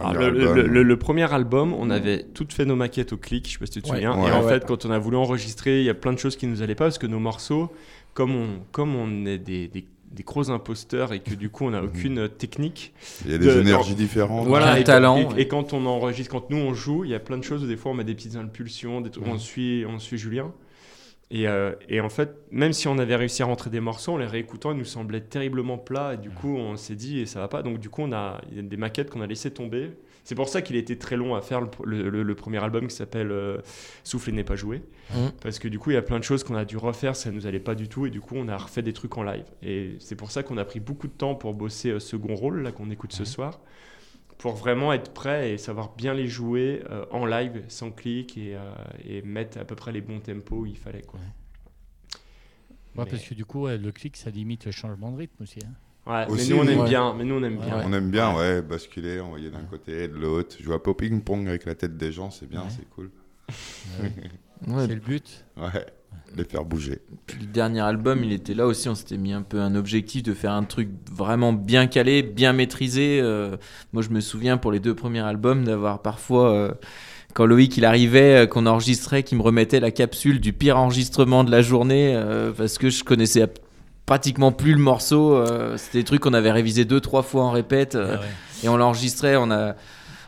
[0.01, 3.17] Ah, le, album, le- le- le premier album, on avait toutes fait nos maquettes au
[3.19, 3.97] clic, je sais pas si tu te Ouais.
[3.97, 4.19] souviens.
[4.19, 4.29] Ouais.
[4.29, 4.49] et en Ouais.
[4.53, 6.75] fait, quand on a voulu enregistrer, il y a plein de choses qui nous allaient
[6.75, 7.71] pas parce que nos morceaux,
[8.15, 11.71] comme on, comme on est des, des, des gros imposteurs et que du coup on
[11.71, 12.93] n'a aucune technique,
[13.25, 14.47] Il y a des de- énergies différentes.
[14.49, 17.21] Voilà, Un et, talent, et- quand on enregistre, quand nous on joue, il y a
[17.21, 19.85] plein de choses où des fois on met des petites impulsions, des trucs, on suit,
[19.89, 20.53] on suit Julien.
[21.33, 24.17] Et, euh, et en fait, même si on avait réussi à rentrer des morceaux, en
[24.19, 26.15] les réécoutant, ils nous semblaient terriblement plats.
[26.15, 27.63] Et du coup, on s'est dit, et ça va pas.
[27.63, 29.93] Donc, du coup, on a, il y a des maquettes qu'on a laissé tomber.
[30.25, 32.63] C'est pour ça qu'il a été très long à faire le, le- le- le premier
[32.63, 33.59] album qui s'appelle euh,
[34.05, 34.83] Souffle et n'est pas joué.
[35.15, 35.33] Mhm.
[35.43, 37.31] Parce que du coup, il y a plein de choses qu'on a dû refaire, ça
[37.31, 38.07] nous allait pas du tout.
[38.07, 39.45] Et du coup, on a refait des trucs en live.
[39.63, 42.63] Et c'est pour ça qu'on a pris beaucoup de temps pour bosser euh, second rôle,
[42.63, 43.61] là, qu'on écoute ce soir
[44.39, 48.55] pour vraiment être prêt et savoir bien les jouer euh, en live sans clic et,
[48.57, 48.73] euh,
[49.05, 51.21] et mettre à peu près les bons tempos où il fallait quoi.
[51.21, 55.43] Ouais, Mais- Parce que du coup, ouais, le clic, ça limite le changement de rythme
[55.43, 55.59] aussi.
[55.65, 55.73] hein.
[56.07, 56.89] Ouais, Aussi, mais nous on aime ouais.
[56.89, 57.67] bien, mais nous on aime Ouais.
[57.67, 57.83] bien.
[57.87, 60.57] On aime bien, ouais, basculer, envoyer d'un côté et de l'autre.
[60.61, 62.67] Jouer un peu au ping-pong avec la tête des gens, c'est bien, Ouais.
[62.71, 63.11] c'est cool.
[64.69, 65.45] ouais, C'est le but.
[65.57, 65.87] Ouais,
[66.37, 67.01] les faire bouger.
[67.27, 68.89] Puis le dernier album, il était là aussi.
[68.89, 72.53] On s'était mis un peu un objectif de faire un truc vraiment bien calé, bien
[72.53, 73.21] maîtrisé.
[73.23, 73.57] Euh,
[73.93, 76.73] moi, je me souviens pour les deux premiers albums d'avoir parfois, euh,
[77.35, 81.45] quand Loïc il arrivait, euh, qu'on enregistrait, qu'il me remettait la capsule du pire enregistrement
[81.45, 83.47] de la journée euh, parce que je connaissais
[84.15, 85.37] pratiquement plus le morceau.
[85.37, 87.95] euh, C'était des trucs qu'on avait révisé deux, trois fois en répète.
[87.95, 88.27] euh, Ah ouais.
[88.65, 89.37] et on l'enregistrait.
[89.37, 89.77] On a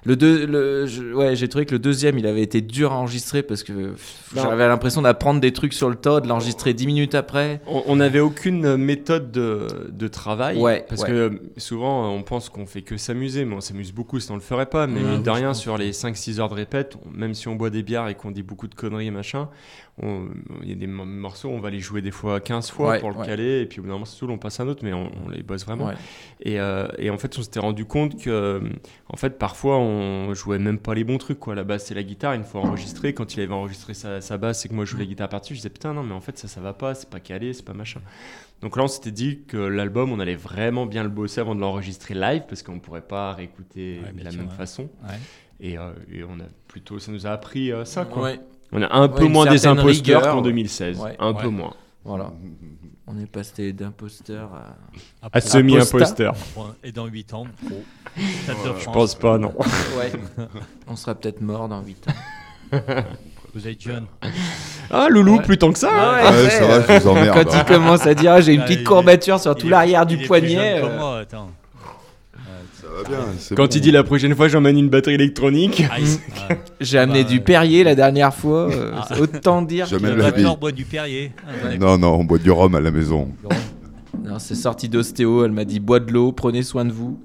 [0.05, 2.97] le deux, le, je- ouais, j'ai trouvé que le deuxième, il avait été dur à
[2.97, 3.95] enregistrer parce que
[4.37, 7.61] j'avais l'impression d'apprendre des trucs sur le tas, de l'enregistrer dix minutes après.
[7.67, 10.59] On n'avait aucune méthode de, de travail.
[10.59, 11.09] Ouais, Parce ouais.
[11.09, 14.31] que euh, souvent, euh, on pense qu'on fait que s'amuser, mais on s'amuse beaucoup si
[14.31, 14.87] on le ferait pas.
[14.87, 17.57] Mais Ouais, mine de rien, sur les 5-6 heures de répète, on- même si on
[17.57, 19.49] boit des bières et qu'on dit beaucoup de conneries et machin,
[20.01, 23.01] il y a des mo- morceaux, on va les jouer des fois 15 fois Ouais,
[23.01, 23.27] pour le ouais.
[23.27, 23.61] caler.
[23.61, 25.29] Et puis au bout d'un moment, c'est on passe à un autre, mais on, on
[25.29, 25.87] les bosse vraiment.
[25.89, 25.95] Ouais.
[26.41, 28.63] Et, euh, et en fait, on s'était rendu compte que,
[29.09, 31.39] en fait, parfois, on jouait même pas les bons trucs.
[31.39, 31.55] Quoi.
[31.55, 34.65] La basse et la guitare, une fois enregistré, quand il avait enregistré sa, sa basse
[34.65, 36.39] et que moi je jouais la guitare par-dessus, je disais putain, non, mais en fait,
[36.39, 38.01] ça, ça va pas, c'est pas calé, c'est pas machin.
[38.63, 41.61] Donc là, on s'était dit que l'album, on allait vraiment bien le bosser avant de
[41.61, 44.89] l'enregistrer live parce qu'on pourrait pas réécouter de la même façon.
[45.61, 48.23] Et, euh, et on a plutôt, ça nous a appris euh, ça, quoi.
[48.25, 48.41] Ouais,
[48.73, 50.43] On a un peu moins des imposteurs qu'en ouais.
[50.43, 50.99] 2016.
[50.99, 51.17] Ouais.
[51.19, 51.43] Un Ouais.
[51.43, 51.75] peu moins.
[52.05, 52.31] voilà.
[53.07, 54.49] On est passé d'imposteur
[55.23, 55.29] à.
[55.33, 56.35] À semi-imposteur.
[56.83, 57.73] Et dans 8 ans, de
[58.79, 59.53] Je pense pas, non.
[59.99, 60.13] Ouais.
[60.87, 62.73] On sera peut-être mort dans 8 ans.
[63.55, 64.07] Vous êtes jeune.
[64.91, 65.43] Ah, Loulou, Ouais.
[65.43, 65.91] plus tant que ça.
[65.93, 66.15] hein.
[66.15, 67.45] Ouais, Ouais, après, c'est vrai, euh, je vous emmerde.
[67.45, 70.07] Quand il commence à dire ah, j'ai une Ah, petite courbature sur tout l'arrière il
[70.07, 70.81] du est plus poignet.
[70.83, 71.51] euh, moi, attends.
[73.05, 73.27] Ça va bien.
[73.39, 73.71] c'est Quand bon.
[73.75, 75.85] il dit la prochaine fois j'emmène une batterie électronique.
[75.91, 75.97] Ah,
[76.51, 77.41] ah, J'ai amené Bah, du.
[77.41, 78.71] Perrier la dernière fois.
[78.71, 79.05] euh, Ah.
[79.09, 79.89] c'est Autant dire.
[79.89, 80.45] Que- la Le vie.
[80.61, 81.33] Boit du Perrier.
[81.65, 83.29] Ouais, Non, non, on boit du rhum à la maison.
[84.25, 85.45] Non, c'est sorti d'ostéo.
[85.45, 87.19] Elle m'a dit bois de l'eau, prenez soin de vous.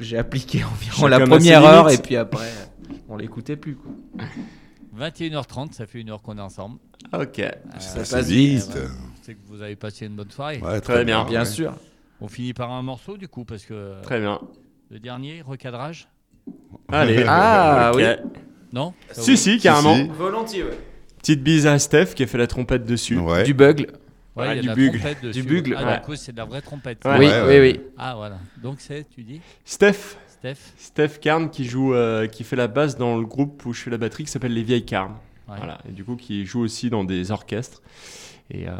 [0.00, 2.50] J'ai appliqué environ Chacun la première heure et puis après,
[3.08, 3.76] on l'écoutait plus.
[3.76, 3.92] Quoi.
[4.98, 6.76] 21h30, ça fait une heure qu'on est ensemble.
[7.12, 7.38] Ok.
[7.40, 8.70] Euh, Ça passe vite.
[9.22, 10.60] sais que vous avez passé une bonne soirée.
[10.62, 11.24] Ouais, Très bien.
[11.24, 11.44] Bien ouais.
[11.46, 11.74] sûr.
[12.20, 14.40] On finit par un morceau du coup parce que Très bien.
[14.90, 16.08] le dernier recadrage.
[16.90, 17.24] Allez.
[17.28, 18.04] Ah oui.
[18.72, 19.94] Non Si, si, carrément.
[19.94, 20.08] Si, si.
[20.08, 20.78] Volontiers, ouais.
[21.18, 23.16] Petite bise à Steph qui a fait la trompette dessus.
[23.18, 23.44] Ouais.
[23.44, 23.86] Du bugle.
[24.36, 24.98] Ouais, Ah, il y a du la bugle.
[24.98, 25.42] trompette dessus.
[25.42, 25.94] Du bugle, Ah, ouais.
[25.98, 27.04] du coup, c'est de la vraie trompette.
[27.04, 27.18] Ouais.
[27.18, 27.60] oui, Ouais, oui, ouais.
[27.60, 27.80] oui.
[27.96, 28.38] Ah, voilà.
[28.62, 30.16] Donc, c'est, tu dis, Steph.
[30.28, 33.80] Steph Steph Carn qui joue, euh, qui fait la basse dans le groupe où je
[33.80, 35.16] fais la batterie qui s'appelle Les Vieilles Carnes.
[35.48, 35.54] Ouais.
[35.56, 35.78] Voilà.
[35.88, 37.80] Et du coup, qui joue aussi dans des orchestres.
[38.50, 38.72] Et, euh,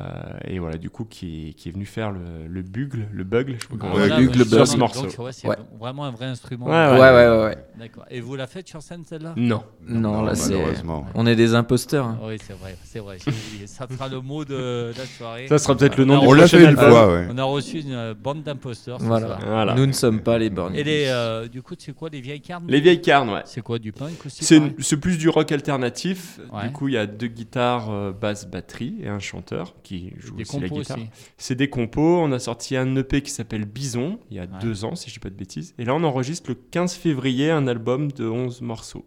[0.47, 3.63] et voilà, du coup, qui, qui est venu faire le, le bugle, le bugle, je
[3.63, 4.57] sais pas Ah, voilà, bugle, ouais, bugle.
[4.57, 5.07] sur ce morceau.
[5.07, 5.57] Donc, ouais, c'est Ouais.
[5.81, 6.67] vraiment un vrai instrument.
[6.67, 7.45] Ouais, Ouais, ouais, ouais.
[7.47, 7.57] ouais.
[7.79, 8.05] D'accord.
[8.11, 9.33] Et vous la faites sur scène, celle-là?
[9.39, 9.63] Non.
[9.89, 10.53] Non, là, c'est.
[10.53, 11.07] malheureusement.
[11.15, 12.05] On est des imposteurs.
[12.05, 12.19] hein.
[12.25, 13.17] Oui, c'est vrai, c'est vrai.
[13.65, 15.49] Ça sera le mot de la soirée.
[15.49, 16.91] Ça sera peut-être le nom On du prochain fait une album.
[16.91, 17.27] fois, ouais.
[17.33, 19.75] On a reçu une euh, bande d'imposteurs Voilà.
[19.75, 20.75] Nous ne sommes pas les bornes.
[20.77, 23.43] Et les, euh, du coup, c'est quoi les vieilles cartes Les Vieilles Carnes, ouais.
[23.47, 26.39] C'est quoi du punk aussi C'est plus du rock alternatif.
[26.65, 30.43] Du coup, il y a deux guitares, basse, batterie et un chanteur qui joue Des
[30.43, 30.99] aussi la compos guitare.
[31.39, 32.19] C'est des compos.
[32.21, 34.49] On a sorti un EP qui s'appelle Bison il y a Ouais.
[34.61, 35.75] deux ans, si je dis pas de bêtises.
[35.79, 39.05] Et là, on enregistre le 15 février un album de 11 morceaux.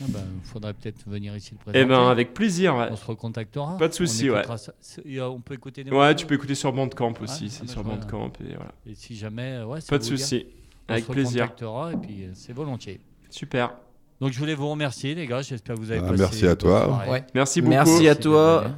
[0.00, 0.06] Il
[0.44, 1.80] faudrait peut-être venir ici le présenter.
[1.80, 2.74] Eh ben, avec plaisir.
[2.74, 2.88] ouais.
[2.90, 3.76] On se recontactera.
[3.76, 5.20] Pas de souci, On ouais.
[5.20, 7.50] On peut écouter des Ouais, tu peux écouter sur Bandcamp aussi.
[7.50, 7.84] C'est ah bah, sur.
[7.84, 8.32] Bandcamp.
[8.40, 8.72] Et voilà.
[8.86, 10.46] Et si jamais, euh, ouais, Pas de souci.
[10.88, 11.42] on Avec se plaisir.
[11.42, 12.98] recontactera et puis euh, c'est volontiers.
[13.28, 13.74] Super.
[14.22, 16.56] Donc je voulais vous remercier les gars, j'espère que vous avez Ah, passé merci à
[16.56, 17.02] toi.
[17.08, 17.24] Ouais.
[17.34, 17.70] Merci beaucoup.
[17.74, 18.70] Merci à toi.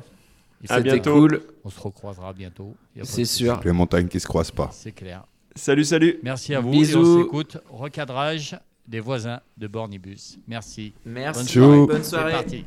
[0.69, 1.13] C'était bientôt.
[1.15, 1.43] cool.
[1.65, 2.75] On se recroisera bientôt.
[3.03, 3.61] C'est sûr.
[3.65, 4.71] Les montagnes qui se croisent pas.
[4.73, 5.25] C'est clair.
[5.55, 6.19] Salut, salut.
[6.23, 6.71] Merci à vous.
[6.71, 6.99] Bisous.
[6.99, 7.59] Et on s'écoute.
[7.69, 8.57] Recadrage
[8.87, 10.39] des voisins de Bornibus.
[10.49, 10.95] Merci.
[11.05, 11.39] Merci.
[11.39, 11.87] Bonne soirée.
[11.87, 12.33] Bonne C'est soirée.
[12.33, 12.65] parti.